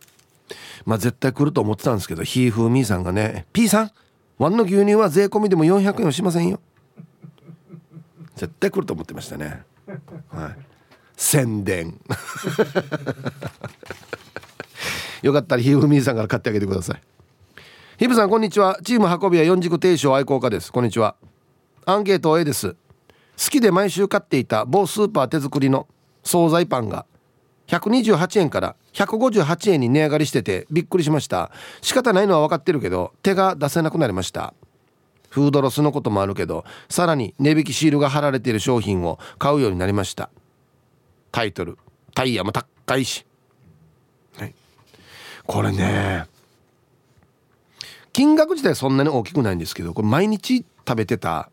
[0.85, 3.91] まあ絶対来ると思ってたんですけどひーふーみーさんがね「P さん？
[4.37, 6.59] ワンの牛乳は税込みでも400円はしませんよ」
[8.35, 9.63] 絶対来ると思ってましたね。
[10.29, 10.57] はい。
[11.15, 11.99] 宣伝。
[15.21, 17.01] よかったらひふみーさんから買ってあげてください。
[17.97, 18.79] ヒブさんこんにちは。
[18.83, 20.71] チーム運び屋四軸定称愛好家です。
[20.71, 21.15] こんにちは。
[21.85, 22.69] アンケート A です。
[22.73, 22.77] 好
[23.37, 25.87] きで毎週買っていた某スーパー手作りの
[26.23, 27.05] 惣菜パンが
[27.67, 31.51] 128円から158円に値上がりしててびっくりしました。
[31.81, 34.53] 仕方ないのは分かってるけど手が出せなくなりました。
[35.29, 40.29] フードロスのこともあるけどさらに値引きシールが貼られている商品を買うようになりました。
[41.31, 41.77] タイトル。
[42.13, 43.25] タイヤも高いし、
[44.37, 44.53] はい、
[45.45, 46.25] これね。
[48.13, 51.49] 金額自体そんなに大きくないんですけどこれ毎日食べてた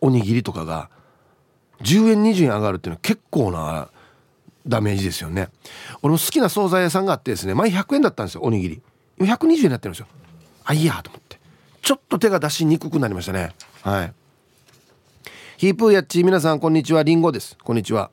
[0.00, 0.88] おにぎりとかが
[1.82, 3.88] 10円20円上がるっていうのは結構な
[4.66, 5.48] ダメージですよね。
[6.02, 8.82] 俺も好きな惣菜屋さんがあってですね前100円だったんですよおにぎり。
[9.18, 10.06] 120円になってるんですよ。
[10.64, 11.38] あいいやと思って。
[11.82, 13.54] ちょっと手が出しにくくなりましたね。
[13.82, 14.12] はい。
[15.56, 17.02] ヒープーやっち皆さんこんにちは。
[17.02, 17.56] りんごです。
[17.62, 18.10] こんにちは。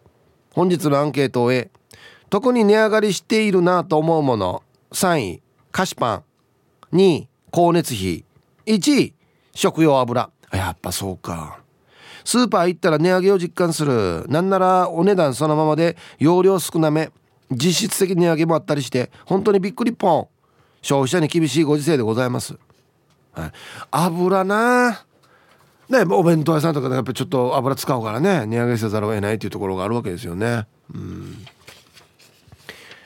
[0.54, 1.70] 本日のアンケートを終え
[2.30, 6.24] 特に値上がりしているなと思うもの3位菓子パン。
[6.94, 8.24] 2位光熱費。
[8.68, 9.14] 1位
[9.54, 10.30] 食用油。
[10.52, 11.60] やっぱそうか。
[12.24, 14.26] スーパー行ったら値上げを実感する。
[14.30, 17.12] なんならお値段そのままで容量少なめ
[17.52, 20.28] 実質的値上げもあったりして本当にびっくりポン。
[20.84, 22.58] 消費者に厳しいご時世でございます、
[23.32, 23.52] はい、
[23.90, 25.06] 油な。
[25.90, 30.68] ねお弁当屋さんとかでやっぱちょっと油使うからね値上げせざるを得ないというところがあるわけですよね。
[30.94, 31.46] うん。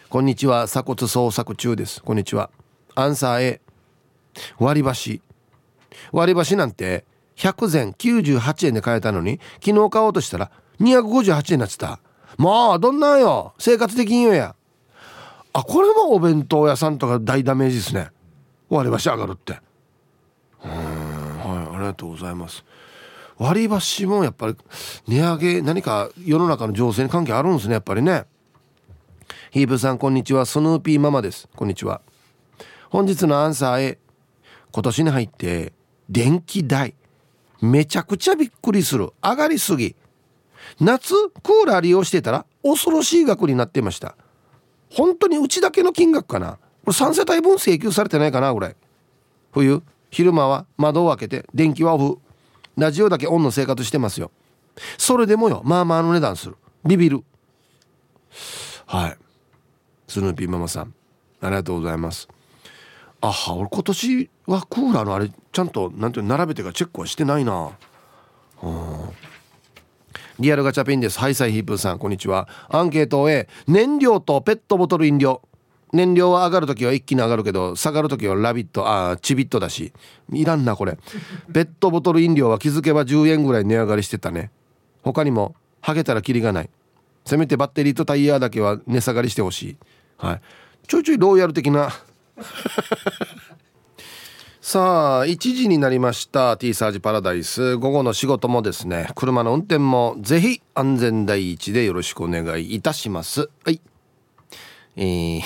[0.10, 0.68] こんにちは。
[0.68, 2.02] 鎖骨捜索中です。
[2.02, 2.50] こんにちは。
[2.96, 3.62] アンサー A
[4.60, 5.22] 割り箸。
[6.12, 12.00] 割り箸なんて100膳98円で買えたのに昨日買おうとしたら258円になってた。
[12.38, 13.54] まあどんなんよ。
[13.58, 14.56] 生活できんよや。
[15.54, 18.10] あこれもお弁当屋さんとか大ダメージですね。
[18.70, 19.60] 割り箸上がるって。
[20.64, 20.68] う
[21.14, 21.17] ん。
[21.78, 22.66] ありがとうございます。
[23.38, 24.56] 割り箸もやっぱり
[25.08, 28.26] 値上げ何か世の中の情勢に関係あるんですねやっぱりね。
[29.52, 30.46] ヒーブさんこんにちは。
[30.46, 31.48] スヌーピーママです。
[31.56, 32.02] こんにちは。
[32.90, 34.00] 本日のアンサー A
[34.72, 35.74] 今年に入って
[36.10, 36.96] 電気代。
[37.62, 39.12] めちゃくちゃびっくりする。
[39.22, 39.96] 上がりすぎ。
[40.80, 44.16] 夏クーラー利用してたら恐ろしい額になってました。
[44.90, 46.58] 本当にうちだけの金額かな。
[46.86, 48.76] これ3世帯分請求されてないかなぐらい
[49.52, 49.84] 冬。
[50.10, 52.20] 昼間は窓を開けて電気はオフ。
[52.78, 54.32] ラジオだけオンの生活してますよ。
[54.98, 56.56] それでもよまあまあの値段する。
[56.86, 57.24] ビビる。
[58.86, 59.18] はい。
[60.08, 60.94] スヌーピーママさん。
[61.42, 62.28] ありがとうございます。
[63.20, 67.72] あは俺今年はクーラーのあれちゃんとなんていう並べてかチェックはしてないな。
[70.40, 71.20] リアルガチャピンです。
[71.20, 72.48] ハイサイヒープーさんこんにちは。
[72.70, 75.42] アンケートを A 燃料とペットボトル飲料。
[75.94, 79.94] 燃料は上がる時は一気に上がるけど下がる時はラビットああチビットだし。
[80.32, 80.98] いらんなこれ。
[81.54, 84.52] ペットボトル飲料は気づけば10円ぐらい値上がりしてたね。
[85.04, 86.70] 他にもハゲたらキリがない。
[87.26, 89.78] せめてバッテリーとタイヤだけは値下がりしてほしい。
[90.18, 90.42] はい。
[90.88, 91.92] ちょいちょいローヤル的な。
[94.62, 96.58] さあ1時になりました。
[96.58, 97.78] T サージパラダイス。
[97.78, 99.10] 午後の仕事もですね。
[99.16, 103.50] 車の運転もぜひ安全第一でよろしくお願いいたします。
[103.64, 103.80] はい。
[104.98, 105.42] えー、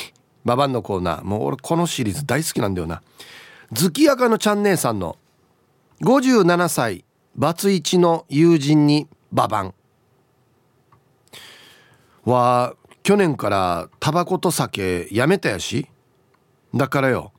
[0.45, 1.23] ババンのコーナー。
[1.23, 3.01] もう俺このシリーズ大好きなんだよな。
[3.73, 5.17] 月明かのちゃん姉さんの
[6.01, 9.73] 57歳バツイチの友人にババン。
[12.25, 15.87] は去年からタバコと酒やめたやし。
[16.73, 17.31] だからよ。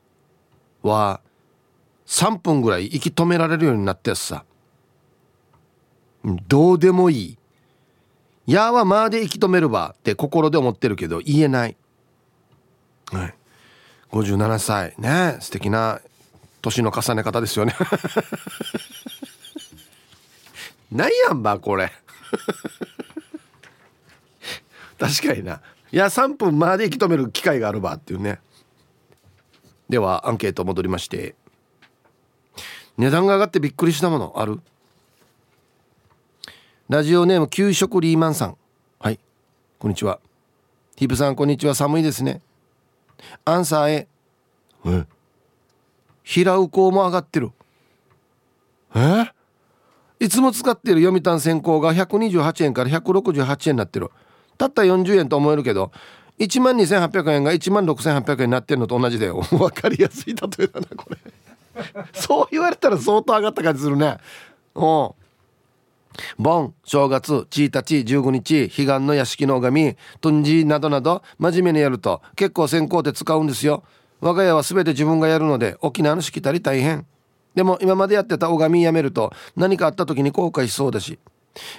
[0.83, 1.21] は
[2.07, 4.45] 3分ぐらい息止められるようになったやつさ。
[6.25, 7.39] どうでもいい
[8.47, 11.77] 「やはまあで息止めるば」って心で思ってるけど言えない、
[13.13, 13.35] はい、
[14.11, 14.95] 57歳。
[14.99, 15.37] ね。
[15.41, 16.01] 素敵な
[16.63, 17.75] 年の重ね方ですよね。
[20.91, 21.93] なんやんばこれ。
[24.99, 25.61] 確かにな。
[25.91, 28.41] いや3分まで息止める機会があるばっていうね。
[29.89, 31.35] ではアンケート戻りまして。
[32.97, 34.61] 値段が上がってびっくりしたものある？
[36.89, 38.57] ラジオネーム給食リーマンさん。
[38.99, 39.19] はい。
[39.79, 40.21] こんにちは。
[40.97, 41.75] ヒプさんこんにちは。
[41.75, 42.41] 寒いですね。
[43.45, 44.09] アンサー A
[44.87, 45.07] え？
[46.23, 47.51] 平ウコも上がってる。
[48.95, 49.31] え？
[50.21, 54.11] いつも使ってる読谷先行が128円から168円になってる。
[54.59, 55.91] たった40円と思えるけど
[56.39, 59.41] 1万2800円が1万6800円になってるのと同じだよ。
[59.51, 61.19] 分かりやすい例えだなこれ。
[62.13, 64.19] そう言われたら相当上がった感じするね。
[64.75, 65.11] うん
[66.39, 73.85] 盆正月1日15日彼岸の屋敷の拝みトンジなどなど真面目にやると結構先行で使うんですよ。
[74.21, 77.07] 我が家は全て自分がやるので沖縄のしきたり大変。
[77.55, 81.19] でも今までやってた拝みやめると何かあった時に後悔しそうだし。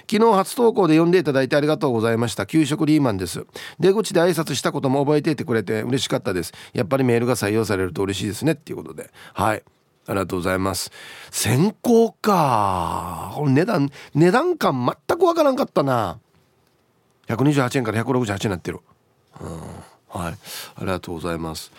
[0.08, 2.46] 昨日初投稿で読んでいただいてありがとうございました。
[2.46, 3.44] 給食リーマンです。
[3.80, 6.52] 出口で挨拶したことも覚えていてくれて嬉しかったです。
[6.72, 8.52] やっぱりメールが採用されると嬉しいですね。
[8.52, 9.10] っていうことで。
[9.32, 9.62] はい。
[10.06, 10.90] ありがとうございます。
[11.30, 13.32] 先行か。
[13.34, 16.18] これ値段値段感全くわからんかったな。
[17.28, 18.80] 128円から168円になってる。
[19.40, 19.60] うん。
[20.08, 20.34] はい。
[20.76, 21.72] ありがとうございます。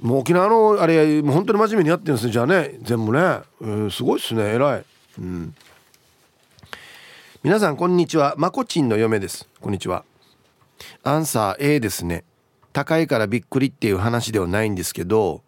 [0.00, 2.32] もう沖縄のあれもう本当に真面目にやってるんですね。
[2.32, 3.18] じゃあね全部ね、
[3.60, 4.54] えー、すごいっすね。
[4.54, 4.84] 偉い。
[5.18, 5.54] うん。
[7.42, 8.34] 皆さんこんにちは。
[8.38, 9.48] まこちんの嫁です。
[9.60, 10.04] こんにちは。
[11.02, 12.24] アンサー A ですね。
[12.72, 15.42] 高いからびっくりっていう話ではないんですけど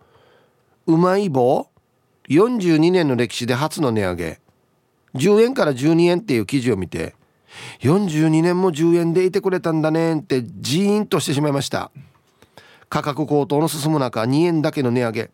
[0.86, 1.68] うまい棒？
[2.28, 4.40] 42年の歴史で初の値上げ。
[5.14, 7.14] 10円から12円っていう記事を見て
[7.80, 11.90] 42年も10円でいてくれたんだねってジーンとしてしまいました。
[12.88, 15.30] 価格高騰の進む中2円だけの値上げ。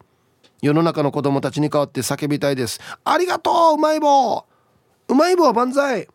[0.63, 2.81] 世の中の子供たちに代わって叫びたいです。
[3.05, 4.45] ありがとううまい棒。
[5.09, 6.09] うまい棒万歳。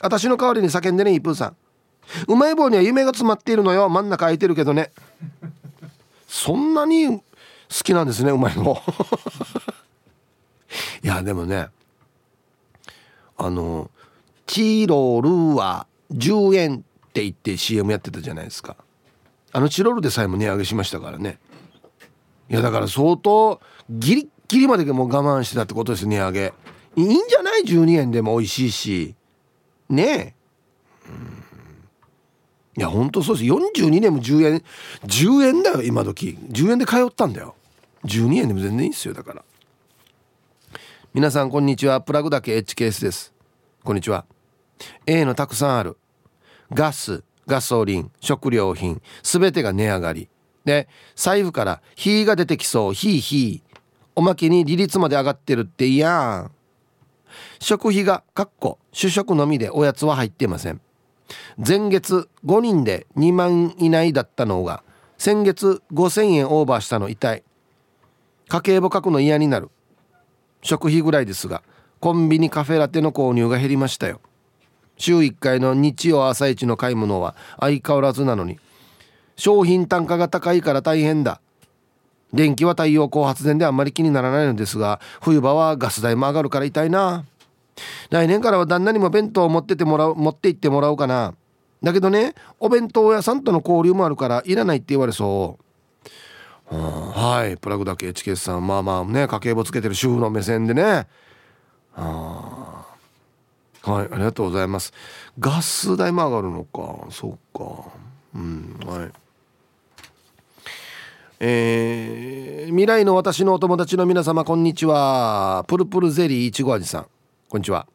[0.00, 1.56] 私の代わりに叫んでねイープーさん。
[2.26, 3.88] うまい棒には夢が詰まっているのよ。
[3.88, 4.90] 真ん中空いてるけどね。
[6.26, 7.22] そんなに好
[7.68, 8.80] きなんですねうまい棒。
[11.02, 11.68] いやでもね
[13.36, 13.90] あの
[14.46, 16.76] 「チロルは10円」
[17.08, 18.76] って言って CM やってたじゃないですか。
[19.52, 21.38] あのチロルでさえも値上げしましたからね。
[22.50, 26.52] いやだから相当ギリッギリまでもう我慢してたってことです値上げ。
[26.96, 29.14] いいんじゃない？12円でも美味しいし。
[29.88, 30.34] ね
[32.76, 32.80] え。
[32.80, 33.50] いやほんとそうです。
[33.50, 34.62] 42年も10円
[35.04, 36.36] 10円だよ今時。
[36.50, 37.54] 10円で通ったんだよ。
[38.04, 39.44] 12円でも全然いいんですよだから。
[41.14, 42.00] 皆さんこんにちは。
[42.00, 43.32] プラグだけ HKS です。
[43.84, 44.24] こんにちは。
[45.06, 45.96] A のたくさんある。
[46.72, 50.28] ガスガソリン食料品すべてが値上がり。
[50.64, 52.94] で財布から「ヒーが出てきそう。
[52.94, 53.78] ヒーヒー」
[54.16, 56.50] おまけに利率まで上がってるっていやん。
[57.60, 60.80] 食費がかっこ主食のみでおやつは入ってません。
[61.64, 64.82] 前月5人で2万以内だったのが
[65.16, 67.44] 先月5000円オーバーしたの痛い。
[68.48, 69.70] 家計簿書くの嫌になる。
[70.64, 71.62] 食費ぐらいですが
[72.00, 74.20] コンビニカフェラテの購入が減りましたよ。
[74.96, 78.58] 週1回の日曜朝一の買い物は相変わらずなのに
[79.36, 81.40] 商品単価が高いから大変だ。
[82.32, 87.24] 電気は太陽光発電であんまり気にならないのですが冬場はガス代も上がるから痛いな。
[88.10, 91.34] 来年からは旦那にも弁当を持っててもらう持って行ってもらおうかな。
[91.82, 95.63] だけどねお弁当屋さんとの交流もあるからいらないって言われそう。
[96.70, 97.56] はい。
[97.56, 101.06] プラグだけエチケスさんまあまあね家計簿つけてる主婦の目線でね。
[101.94, 102.84] は
[103.86, 104.92] いありがとうございます。
[105.38, 107.06] ガス代も上がるのか。
[107.10, 107.92] そっか。
[108.34, 109.12] うんはい。
[111.40, 115.64] えー、未来の私のお友達の皆様こんにちは。
[115.68, 117.06] プルプルゼリーいちご味さん。
[117.48, 117.86] こんにちは。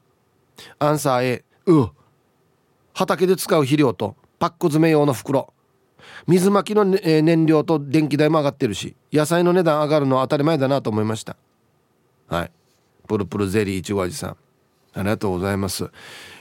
[0.77, 1.87] アンサー A う
[2.93, 5.53] 畑で使う肥料とパック詰め用の袋。
[6.29, 11.35] 水まきの、ね、燃料と電気代も上がってるし野菜の値段上がるのは当たり前だなと思いました。
[12.27, 12.51] はい。
[13.07, 14.37] プルプルゼリーいちご味さん。
[14.93, 15.89] ありがとうございます。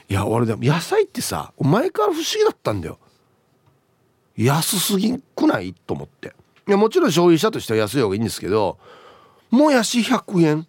[0.07, 2.99] いや俺でも野菜ってさ前から不思議だったんだよ。
[4.37, 5.73] 安すぎんくない？
[5.73, 6.35] と思って。
[6.67, 8.77] いやもちろん消費者としては安い方がいいんですけど
[9.49, 10.67] もやし100円。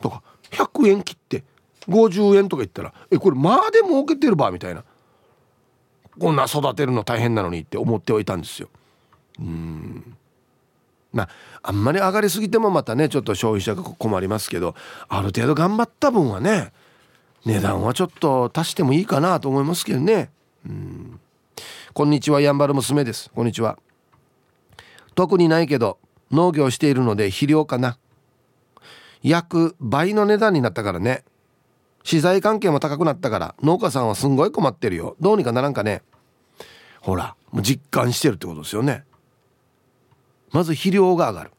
[0.00, 1.44] とか100円切って
[1.88, 4.82] 50円とか言ったらえこれまあで儲けてるばみたいな。
[6.18, 8.68] こんな育てるの大変なのにって思っておいたんですよ。
[9.40, 10.16] うん。
[11.12, 11.28] まあ
[11.62, 14.74] あんまり上がりすぎてもまたねちょっと消費者が困りますけど
[15.08, 16.72] ある程度頑張った分はね
[17.44, 20.30] 値段はちょっと足してもいいかなと思いますけどね。
[20.66, 21.20] うん。
[21.92, 23.30] こんにちはやんばる娘です。
[23.34, 23.78] こんにちは。
[25.14, 25.98] 特にないけど
[26.32, 27.98] 農業しているので肥料かな。
[29.22, 31.24] 約倍の値段になったからね。
[32.04, 35.16] 資材関係も高くなったから農家さんはすんごい困ってるよ。
[35.20, 36.02] どうにかならんかね。
[37.00, 39.04] ほらもう実感してるってことですよね。
[40.52, 41.50] まず肥料が上がる。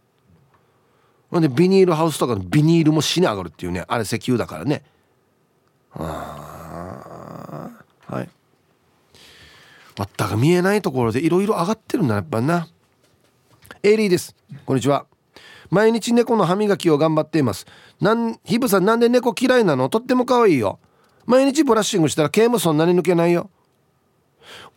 [1.31, 3.83] ほんでビニールハウスとかのビニールも死に上がるっていうね。
[3.87, 4.83] あれ石油だからね。
[5.93, 7.71] あ
[8.07, 8.29] はい。
[9.97, 12.67] わったが見えないところでいろいろ上がってるんだやっぱな。
[13.81, 14.35] エイリーです。
[14.65, 15.07] こんにちは。
[15.69, 17.65] 毎日猫の歯磨きを頑張っています。
[18.01, 19.89] なんヒブさんなんで猫嫌いなの？
[19.89, 20.79] とっても可愛いよ。
[21.25, 23.49] 毎日ブラッシングしたら毛もそんなに抜けないよ。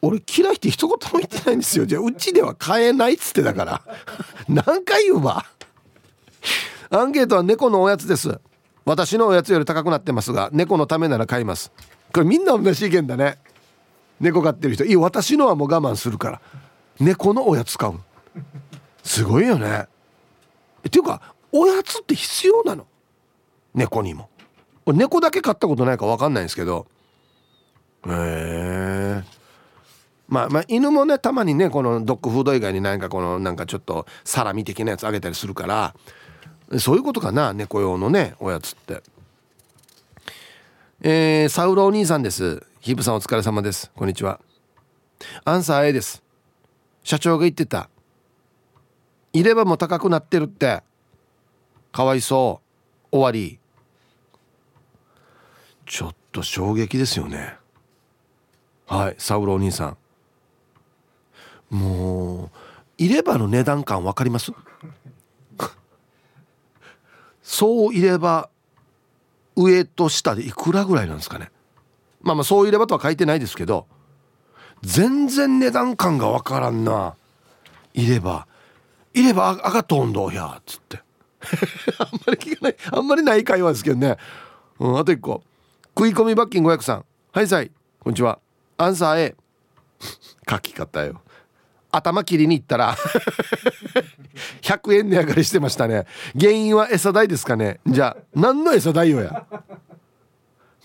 [0.00, 1.84] 俺嫌いって一言も言ってないんですよ。
[1.84, 3.82] じゃあうちでは買えないっつってだから。
[4.48, 5.44] 何回言うわ？
[6.90, 8.40] アンケートは猫のおやつです。
[8.84, 11.70] 私のおやつより高くなってますが猫のためなら買います。
[12.14, 13.38] これみんな同じ意見だね。
[14.20, 14.84] 猫飼ってる人。
[14.84, 16.40] いい私のはもう我慢するから。
[16.98, 17.94] 猫のおやつ買う。
[19.02, 19.86] すごいよね。
[20.86, 22.86] っていうかおやつって必要なの？
[23.74, 24.28] 猫にも。
[24.86, 26.86] 猫だけ飼ったことないか分かんないんですけど。
[28.06, 29.22] へえ。
[30.28, 35.94] まあまあ犬もねたまにねこのドッグフード以外に何かこのなんかちょっとサラミ的なやつあげたりするから
[36.78, 39.02] そういうことかな猫用のねおやつって。
[41.00, 42.66] えー、サウロお兄さんです。
[42.80, 43.90] ヒブさんお疲れ様です。
[43.94, 44.40] こんにちは。
[45.44, 46.22] アンサー A です。
[47.04, 47.88] 社長が言ってた。
[49.32, 50.82] 入れ歯も高くなってるって。
[51.92, 52.60] かわいそ
[53.12, 53.16] う。
[53.16, 53.58] 終わり。
[55.86, 57.56] ちょっと衝撃ですよね。
[58.86, 59.96] はいサウロお兄さん。
[61.74, 62.50] もう
[62.96, 64.52] 入れ歯の値段感分かります？
[67.42, 68.50] そう入れ歯
[69.56, 71.50] 上と下でいくらぐらいなんですかね。
[72.20, 73.86] まあまあそう入れ歯とは書いてないですけど
[74.82, 77.14] 全然値段感が分からんな。
[77.94, 78.46] 入れ歯。
[79.22, 81.02] 入れ歯赤とんどやっつって。
[81.98, 82.76] あんまり聞かない。
[82.92, 84.16] あんまりない会話ですけどね、
[84.78, 85.42] うん、あと一個。
[85.96, 87.04] 食い込み罰金500さん。
[87.32, 87.70] はいさい。
[88.00, 88.38] こんにちは。
[88.76, 89.36] アンサー A
[90.48, 91.20] 書き方よ。
[91.90, 92.96] 頭切りに行ったら。
[94.62, 96.06] 100円値上がりしてましたね。
[96.38, 97.80] 原因は餌代ですかね。
[97.86, 99.46] じゃあ何の餌代よや。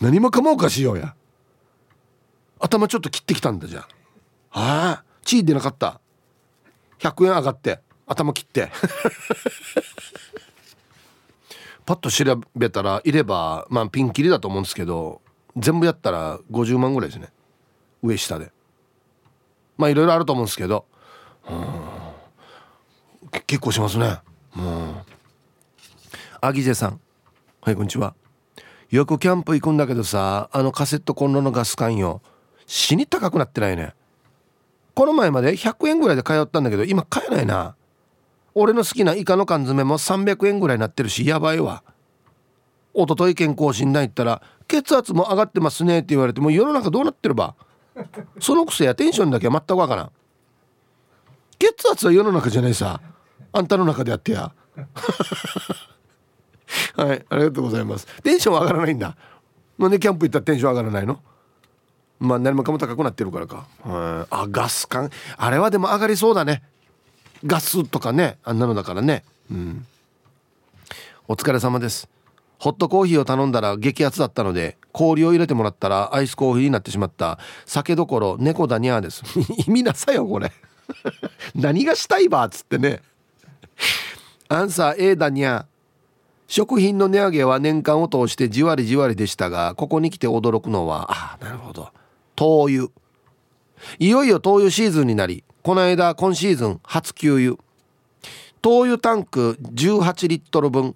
[0.02, 1.16] 何もかもおかしいよや。
[2.60, 3.88] 頭ちょっと切ってきたんだじゃあ。
[4.52, 6.00] ああ血出なかった。
[7.00, 7.82] 100円上がって。
[8.14, 8.70] 頭切って。
[11.86, 15.22] パッと調べたらいればまあピンキリだと思うんですけど
[15.58, 17.30] 全部やったら50万ぐらいですね。
[18.02, 18.52] 上下で。
[19.78, 20.86] まあいろいろあると思うんですけど。
[21.50, 23.40] うん。
[23.48, 24.20] 結構しますね。
[24.56, 24.96] うん。
[26.42, 27.00] アギゼさん。
[27.62, 28.16] はいこんにちは。
[28.90, 32.22] よくキャンプ行くんだけどさあのカセットコンロのガス管よ。
[32.66, 33.94] 死に高くなってないね。
[34.96, 37.76] この前まで100円ぐらいで通ったんだけど今買えないな。
[38.56, 41.84] 俺の好きなイカの缶詰も300円ぐらいになってるしやばいわ。
[42.94, 47.56] 一昨日健康診断行ったら血圧も上がってますねって言われても世の中どうなってるば。
[48.40, 50.12] そのくせやテンションだけは全くわからん。
[51.60, 53.02] 血圧は世の中じゃないさ。
[53.52, 54.52] あんたの中でやってや。
[56.96, 58.08] はいありがとうございます。
[58.24, 59.16] テンション上がらないんだ。
[59.78, 61.20] なんでキャンプ行ったらテンション上がらないの？
[62.20, 63.68] まあ何もかも高くなってるからか。
[63.86, 65.10] あガス管。
[65.38, 66.64] あれはでも上がりそうだね。
[67.46, 69.24] ガスとかねあんなのだからね。
[69.52, 69.86] うん。
[71.28, 72.10] お疲れ様です。
[72.60, 77.40] ホットコーヒーを頼んだら激アツだったので氷を入れてもらったらアイスコーヒーになってしまった。
[77.66, 79.24] 酒どころ猫だにゃーです。
[79.68, 80.52] 意味なさよこれ。
[81.56, 83.02] 何がしたいばっつってね。
[84.48, 85.66] アンサー A だにゃ
[86.48, 91.90] 食品の値上げは年間を通してじわりじわりでしたがここに来て驚くのはあなるほど。
[92.36, 92.88] 灯油。
[94.00, 97.56] いよいよ灯油シーズンになりこの間今シーズン初給油。
[98.62, 100.94] 灯油タンク18リットル分。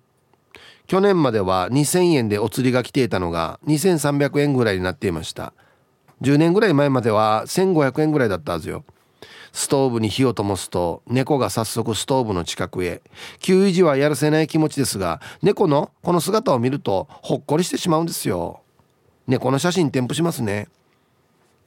[0.88, 5.53] 去年までは2000円でお釣りが来ていたのが2300円ぐらいになっていました。
[6.22, 8.84] 10年ぐらい前までは1500円ぐらいだったはずよ。
[9.53, 13.01] ストーブに火を灯すと猫が早速ストーブの近くへ。
[13.39, 18.59] 給維持はやるせない気持ちですが猫のこの姿を見るとほっこりしてしまうんですよ。
[19.28, 20.68] 猫の写真添付しますね。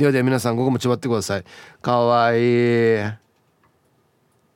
[0.01, 1.45] ではでは皆さんここもちばってください。
[1.83, 2.43] かわいい。
[2.43, 3.19] え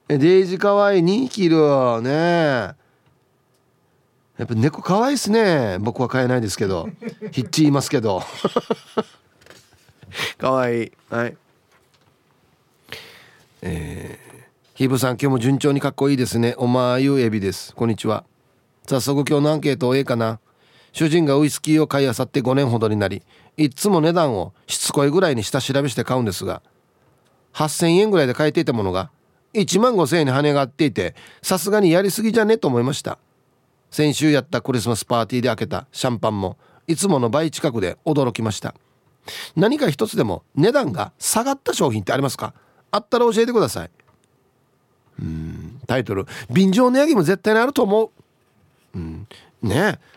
[0.09, 1.03] デイジかわいい。
[1.03, 1.59] 2匹いる
[2.01, 2.11] ね。
[2.11, 2.77] や
[4.45, 5.77] っぱ猫かわいいっすね。
[5.81, 6.89] 僕は飼えないですけど。
[7.31, 8.23] ヒッチ言いますけど。
[10.41, 10.93] かわいい。
[11.11, 11.37] はい。
[13.61, 16.55] えー、ヒブさん今日も順調にかっこいいですね。
[16.57, 17.75] おまゆエビです。
[17.75, 18.25] こんにちは。
[18.87, 20.41] 早速今日のアンケートええかな
[20.95, 23.23] 主人がウイスキーを買いあさって5年ほどになり
[23.59, 26.63] いつも値段をしつこいぐらいに下調べして買うんですが
[27.53, 29.11] 8,000円ぐらいで買えていたものが
[29.55, 33.19] 1万5,000円に跳ね上がっていてさすがにやりすぎじゃねと思いました。
[33.91, 36.57] 先週やったクリスマスパーティーで開けたシャンパンも
[36.89, 38.75] いつもの倍近くで驚きました。
[39.55, 42.55] 何か一つでも値段が下がった商品ってありますか？
[42.91, 43.91] あったら教えてください。
[45.21, 48.11] うんタイトル「便乗値上げも絶対にあると思う」
[48.97, 49.29] うん
[49.63, 50.14] ねえ。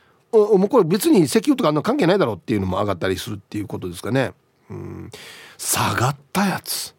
[0.58, 4.34] もうこれ別に石油とかあんな関係ないだろうっていうのも上がったりするっていうことですかね。
[4.70, 5.10] うん。
[5.58, 6.96] 下がったやつ。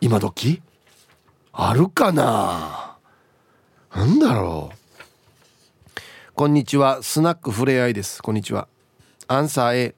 [0.00, 0.62] 今時？
[1.52, 2.96] あるかな？
[3.94, 4.76] なんだろう？
[6.34, 7.02] こんにちは。
[7.02, 8.22] スナックふれあいです。
[8.22, 8.66] こんにちは。
[9.28, 9.94] アンサー A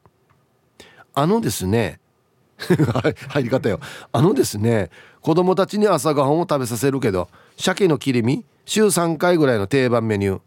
[1.14, 1.98] あのですね。
[3.28, 3.80] 入り方よ。
[4.12, 4.90] あのですね。
[5.20, 8.44] 子供たちに朝ごはんを食べさせるけど鮭の切り身？
[8.64, 10.40] 週3回ぐらいの定番メニュー。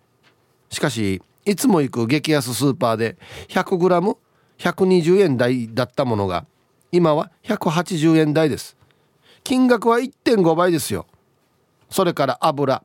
[0.69, 3.17] しかしいつも行く激安スーパーで
[3.47, 6.45] 100g120 円台だったものが
[6.91, 8.77] 今は180円台です。
[9.43, 11.07] 金額は1.5倍ですよ。
[11.89, 12.83] それから油。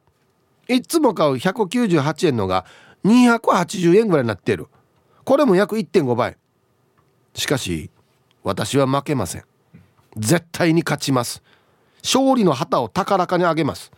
[0.69, 2.65] いつも買う198円のが
[3.05, 4.69] 280円ぐらいになっている。
[5.25, 6.37] これも約1.5倍。
[7.35, 7.91] しかし
[8.43, 9.45] 私は負けません。
[10.17, 11.43] 絶対に勝ちます。
[12.03, 13.91] 勝利の旗を高らかに上げます。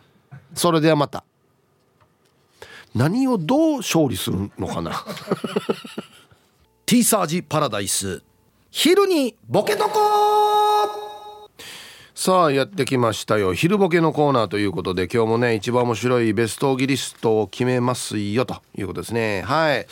[0.53, 1.23] それではまた。
[2.97, 5.05] 何をどう勝利するのかな？
[6.87, 8.23] ティーサージパラダイス。
[8.71, 11.49] 昼にボケとこ
[12.15, 13.53] さあやってきましたよ。
[13.53, 18.63] 昼ボケのコーナーということで今日もね一番面白いベストギリストを決めますよと。
[18.75, 19.43] いうことですね。
[19.43, 19.85] はい。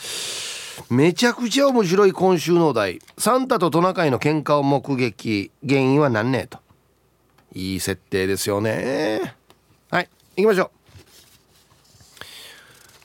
[0.90, 2.98] めちゃくちゃ面白い今週のお題。
[3.16, 5.52] サンタとトナカイの喧嘩を目撃。
[5.66, 6.48] 原因は何ね？
[6.48, 6.58] と。
[7.54, 9.36] いい設定ですよね。
[9.90, 10.10] はい。
[10.36, 10.70] 行きましょう。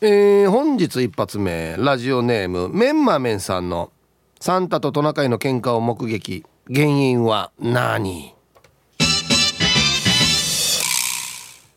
[0.03, 3.91] えー、本日一発目ラジオネームメンマメンさんの
[4.39, 6.43] サンタとトナカイの喧嘩を目撃。
[6.73, 8.33] 原因は何？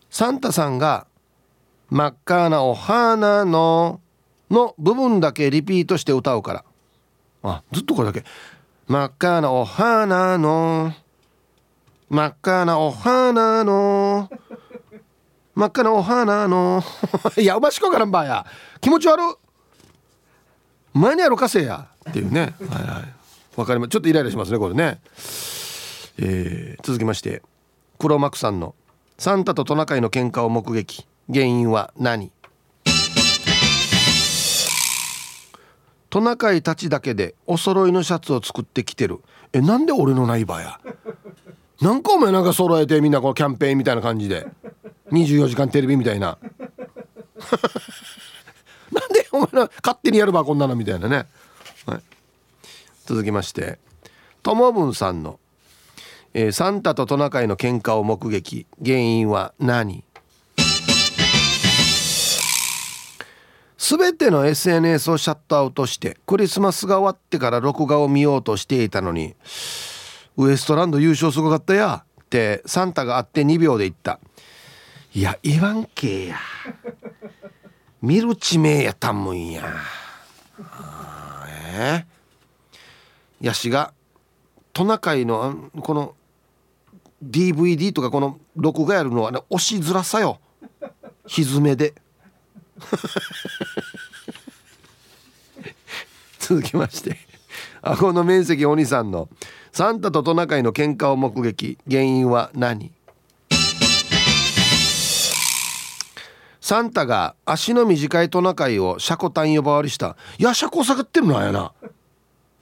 [0.08, 1.06] サンタさんが
[1.90, 4.00] 真っ赤なお花の
[4.50, 6.64] の部分だけリピートして歌うから。
[7.42, 8.24] あずっとこれだけ。
[8.88, 10.94] 真っ赤なお花の
[12.08, 14.30] 真っ赤なお花の
[15.54, 16.82] 真っ赤なお花の
[17.36, 18.44] い やおましこからんばや。
[18.80, 19.20] 気持ち悪
[20.92, 21.86] 前にあるかせや。
[22.10, 22.54] っていうね。
[22.68, 23.14] はいはい。
[23.56, 25.00] わかりますちょっとイライラしますねこれね。
[26.18, 27.42] えー、続きまして。
[27.98, 28.74] 黒幕さんの
[29.16, 31.06] 「サンタとトナカイの喧嘩を目撃。
[31.32, 32.32] 原因は何?」
[36.10, 39.20] トナカイたちだけでお揃いのシャツを作ってきてる。
[39.52, 40.80] えなんで俺のないばや？
[41.80, 44.46] なんかお前なんか揃えてみんなこのキャンペーンみたいな感じで。
[45.10, 46.38] 24時間テレビみたいな。
[48.92, 51.26] なんでお前ら勝手にやればこんなのみたいなね、
[51.86, 52.00] はい、
[53.06, 53.78] 続きまして
[54.42, 55.40] ともぶんさんの、
[56.32, 58.66] えー、サンタとトナカイの喧嘩を目撃。
[58.84, 60.04] 原因は何？
[63.76, 69.34] 全ての SNS をシャットアウトしてクリスマスが終わってから録画を見ようとしていたのに
[70.38, 72.04] ウエストランド優勝すごかったや。
[72.24, 74.18] ってサンタがあって2秒で言った。
[75.14, 76.38] いや言わんけや。
[78.02, 79.62] 見る地名やたんもんや。
[81.76, 83.94] えー、やしが
[84.72, 86.16] トナカイのこの
[87.24, 90.40] DVD とかこの録画やるのはね押しづらさよ。
[91.28, 91.94] 歪めで。
[96.40, 97.16] 続きまして。
[97.82, 99.28] 顎の面積お兄さんの。
[99.70, 101.78] サンタとトナカイの喧嘩を目撃。
[101.88, 102.90] 原因は何？
[106.64, 110.16] サンタが足の短いトナカイをシャコタン呼ばわりした。
[110.38, 111.74] いやシャコ下がってるのやな。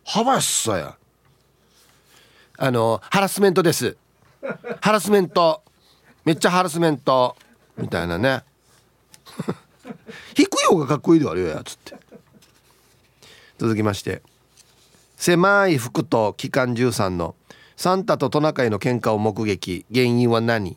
[0.04, 0.96] 幅やっさや。
[2.58, 3.96] あのハラスメントです。
[4.80, 5.62] ハラスメント。
[6.24, 7.36] めっちゃハラスメント。
[7.76, 8.42] みたいなね。
[10.34, 11.94] 低い方がかっこいいではあるよやつって。
[13.56, 14.20] 続きまして。
[15.16, 17.36] 狭い服と機関銃さんの。
[17.76, 19.86] サンタとトナカイの喧嘩を目撃。
[19.92, 20.76] 原因は何？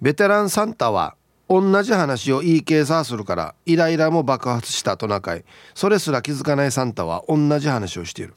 [0.00, 1.16] ベテランサンタは
[1.48, 5.44] 同じ話を言い計算するからイライラも爆発したトナカイ
[5.74, 8.34] それすら気づかないサンタは同じ話をしている。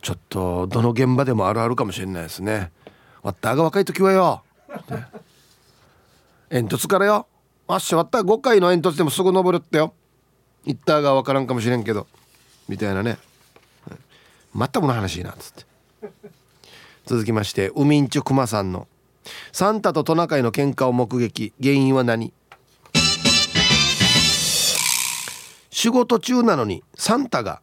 [0.00, 2.70] ちょっとどの現場でもあるあるかもしれないですね。
[3.22, 4.42] わったが若い時はよ。
[6.50, 7.26] 煙突からよ。
[7.66, 9.94] あっしわった5回の煙突でもすぐ登るってよ。
[10.64, 12.06] 言ったが分からんかもしれんけど。
[12.68, 13.18] みたいなね。
[14.54, 15.66] またもの話なっつって。
[17.06, 18.86] 続きましてウミンチュクマさんの
[19.52, 21.52] サンタとトナカイの喧嘩を目撃。
[21.60, 22.32] 原因は何？
[25.70, 27.60] 仕事中なのにサンタが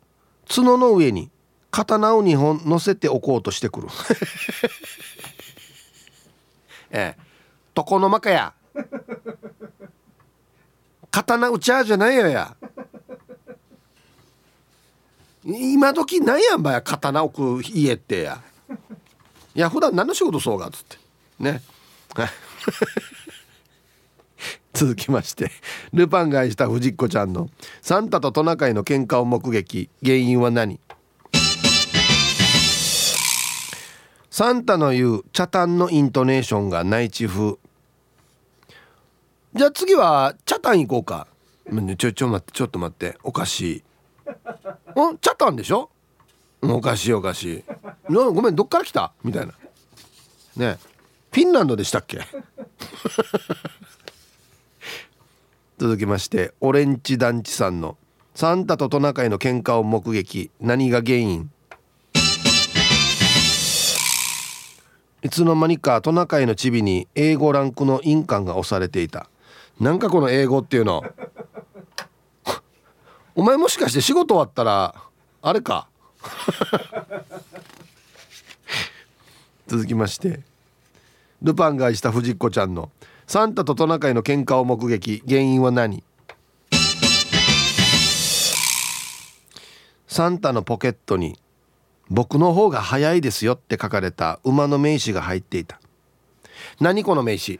[0.47, 1.29] 角の上に
[1.69, 3.87] 刀を2本乗せておこうとしてくる。
[6.91, 7.21] ええ。
[7.75, 8.53] 床の間かや。
[11.11, 12.55] 刀打ちゃうじゃないよや。
[15.43, 18.41] 今時なんやんばや刀置く家ってや。
[19.53, 21.04] いや普段何の仕事そうがっつって。
[21.39, 21.61] ね。
[24.73, 25.49] 続きまして
[25.93, 27.49] ルパンが愛した藤子ちゃんの
[27.81, 29.89] サンタとトナカイの喧嘩を目撃。
[30.03, 30.81] 原因は何？
[34.29, 37.55] サンタの言う茶炭のイントネーションが内地風。
[39.53, 41.27] じゃあ次は茶炭行こうか。
[41.97, 43.17] ちょちょ待ってちょっと待って。
[43.23, 43.83] おかしい。
[44.99, 45.89] ん茶炭でしょ？
[46.61, 47.63] おかしいおかしい。
[48.09, 49.13] ごめんどっから来た？
[49.23, 49.53] みたいな。
[50.57, 50.57] ね。
[50.57, 50.77] え
[51.35, 52.19] フィンランドでしたっけ？
[55.77, 57.97] 続きましてオレンジ団地さんの
[58.35, 60.49] サンタとトナカイの喧嘩を目撃。
[60.61, 61.51] 何が原因？
[65.23, 69.27] いつの間にかトナカイのチビに英語ランクの印鑑が押されていた。
[69.77, 71.03] なんかこの英語っていうの。
[73.35, 74.95] お前もしかして仕事終わったら
[75.41, 75.89] あれか？
[79.67, 80.39] 続きまして
[81.41, 82.91] ルパンが愛した藤子ちゃんの。
[83.27, 85.21] サンタとトナカイの喧嘩を目撃。
[85.27, 86.03] 原因は何？
[90.07, 91.37] サンタのポケットに
[92.09, 95.81] 「僕の方が早いですよ」って書かれた馬の名刺が入っていた。
[96.79, 97.59] 何この名刺？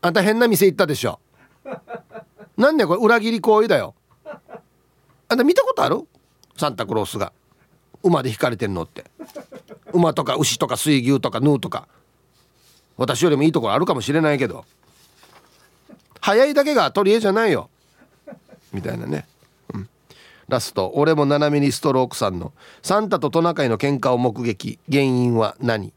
[0.00, 1.20] あんた変な店行ったでしょ？
[2.56, 3.94] なんでこれ裏切り行為だよ。
[5.28, 6.02] あんた見たことある？
[6.56, 7.32] サンタクロースが。
[8.02, 9.04] 馬で引かれてんのって。
[9.92, 11.86] 馬とか牛とか水牛とかヌーとか。
[12.96, 14.64] 私よりもいいところあるかもしれないけど。
[16.20, 17.70] 早いだけが取り柄じゃないよ。
[18.72, 19.26] みたいなね、
[19.72, 19.88] うん、
[20.48, 24.78] ラスト俺も斜めにストロークさんのサンタとトナカイの喧嘩を目撃。
[24.90, 25.92] 原因は何？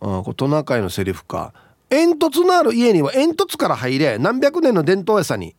[0.00, 1.52] あこトナカイのセリフか。
[1.88, 4.18] 煙突のある家には煙突から入れ。
[4.18, 5.54] 何百年の伝統屋さんに。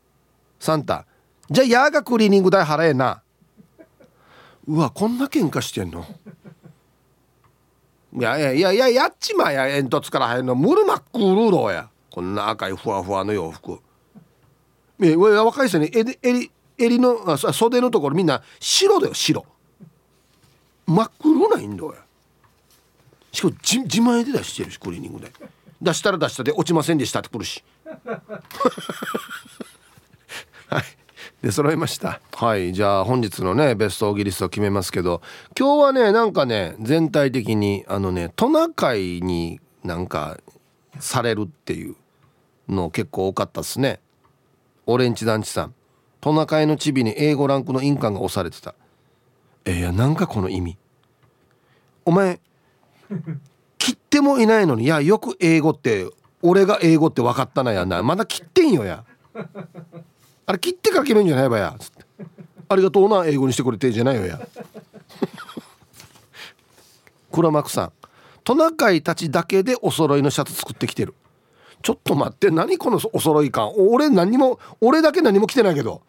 [0.60, 1.06] サンタ
[1.50, 3.22] じゃあヤーがクリーニング代払えな。
[4.68, 6.06] うわこんな喧嘩してんの？
[8.18, 10.56] いやいやいやいややっちまや煙突から入るの。
[10.56, 11.90] ムルマックルーローや。
[12.10, 13.80] こんな赤いふわふわの洋服。
[15.02, 19.46] え若い人に襟襟襟のあ袖のところみんな白だよ白。
[20.88, 21.96] 真っ黒ないんだよ
[23.32, 25.32] しかも自自前で出してるしクリーニングで。
[25.82, 27.64] 出したら出したで落ちませんでしたってくるし。
[30.68, 30.84] は い
[31.42, 32.20] で揃いました。
[32.34, 32.74] はい。
[32.74, 35.22] じゃあ本日のねベストオーギリスト決めますけど
[35.58, 40.38] 今日はねなんかね全体的にあのねトナカイになんか
[41.00, 41.96] されるっていう
[42.68, 44.00] の結構多かったっすね。
[44.86, 45.74] オレンジ団地さん。
[46.20, 48.76] トナカイのチビに英語ランクの印鑑が押されてた。
[49.64, 50.78] えいやなんかこの意味。
[52.04, 52.42] お前
[53.78, 56.10] 切ってもいないのにいやよく英語って
[56.42, 58.04] 俺が英語って分かったなやな。
[58.04, 59.06] まだ切ってんよや。
[60.50, 61.76] あれ切ってから決めんじゃないばや。
[61.78, 62.04] つって
[62.70, 64.40] ありがとうな英語にしてくれてじゃないよや。
[67.32, 67.92] 黒幕さん。
[68.44, 71.14] トナカイたちだけでお揃いのシャツ作ってきてる。
[71.84, 73.72] ちょっと待って何このお揃い感。
[73.78, 76.02] 俺何も俺だけ何も着てないけど。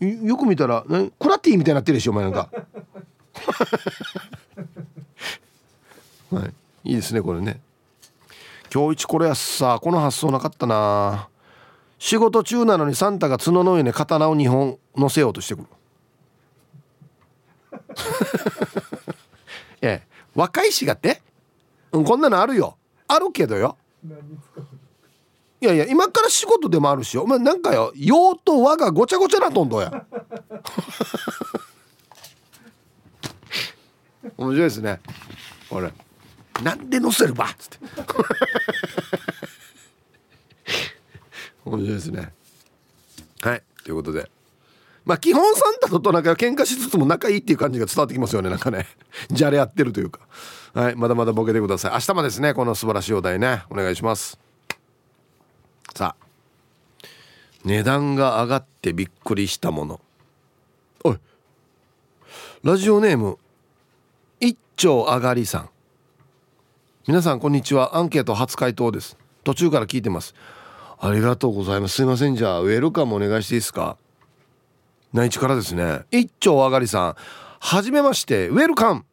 [0.00, 0.84] よく見たら
[1.18, 2.48] クラティみたいになってるでしょお前なんか。
[6.30, 6.46] は
[6.84, 6.90] い。
[6.90, 7.60] いいですねこれね。
[8.72, 9.80] 今日一これやさ。
[9.82, 11.28] この発想なかったな。
[11.98, 15.66] 仕事中なのにサンタが角の上に刀を2本乗せようとしてくる。
[19.80, 20.16] ええ。
[20.34, 21.22] 若いしがって、
[21.92, 22.76] うん、こんなのあるよ。
[23.08, 23.78] あるけどよ。
[25.60, 30.04] いやいや今から仕事でもあるしお前なんかよ用と和がごちゃごちゃなとんどや。
[34.36, 35.00] 面白いですね。
[35.70, 35.90] これ。
[36.62, 37.46] なんで乗せるば？
[37.46, 37.78] っつって。
[41.66, 42.32] 面白いですね。
[43.42, 43.62] はい。
[43.84, 44.30] ということで。
[45.04, 48.86] まあ基本サンタととなんか喧嘩しつつも仲いいっていう感じが伝わってきますよねなんかね。
[49.30, 50.20] じゃれ合ってるというか。
[50.74, 50.96] はい。
[50.96, 51.92] まだまだボケてください。
[51.92, 53.64] 明日もですねこの素晴らしいお題ね。
[53.68, 54.38] お願いします。
[55.94, 56.26] さあ。
[57.64, 60.00] 値段が上がってびっくりしたもの。
[61.02, 61.18] おい。
[62.62, 63.38] ラジオネーム
[64.38, 65.70] 一丁上がりさん。
[67.08, 67.96] 皆さんこんにちは。
[67.96, 69.16] アンケート初回答です。
[69.42, 70.34] 途中から聞いてます。
[70.98, 71.96] ありがとうございます。
[71.96, 72.36] すいません。
[72.36, 73.96] じゃあウェルカムお願いしていいですか？
[75.12, 76.00] 内地からですね。
[76.10, 77.16] 一丁上がりさん。
[77.60, 79.04] はじめましてウェルカム。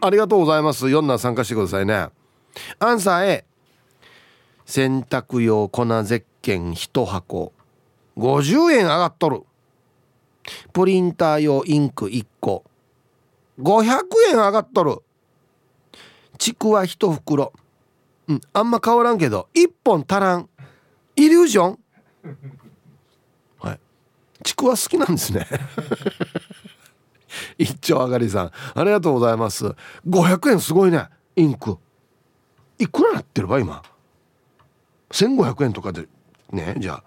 [0.00, 0.86] ありがとうございます。
[0.86, 2.08] 4な参加してくださいね。
[2.78, 3.44] アンサー A
[4.66, 7.52] 洗濯用粉石鹸1箱。
[8.16, 9.42] 50円上がっとる。
[10.72, 12.64] プリンター用インク1個。
[13.60, 14.98] 500円上がっとる。
[16.38, 17.52] ちくわ1袋。
[18.28, 18.40] うん。
[18.52, 20.48] あんま変わらんけど1本足らん。
[21.16, 21.78] イリュージョン？
[23.60, 23.80] はい。
[24.42, 25.46] ちくわ好きなんですね。
[27.58, 28.50] 一丁上がりさん。
[28.74, 29.74] ありがとうございます。
[30.08, 31.08] 500円すごいね。
[31.36, 31.78] インク。
[32.78, 33.82] いくらなってるば今
[35.10, 36.08] ？1500円とかで
[36.50, 37.04] ねじゃあ。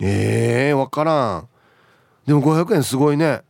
[0.00, 1.48] ええー、分からん。
[2.26, 3.42] でも500円すごいね。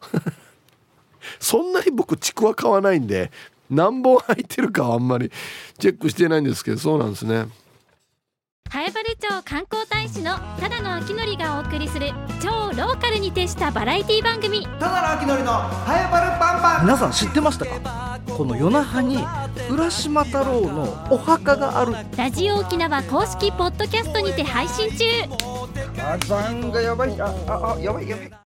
[1.40, 3.30] そんなに僕ちくわ買わないんで
[3.70, 5.30] 何本入ってるかはあんまり
[5.78, 7.46] チェックしてないんですけどそうなんですね。
[8.70, 12.10] 南原町観光大使のただの秋のりがお送りする
[12.42, 14.66] 超ローカルに徹したバラエティ番組。
[14.78, 16.84] ただの秋のりのハエバルパンパン。
[16.84, 18.20] 皆さん知ってましたか？
[18.36, 19.24] この夜那覇に
[19.70, 21.94] 浦島太郎のお墓がある。
[22.14, 25.04] ラジオ沖縄公式ポッドキャストにて配信中。
[25.96, 27.18] 火山がやばい。
[27.18, 28.38] ああやばいやばい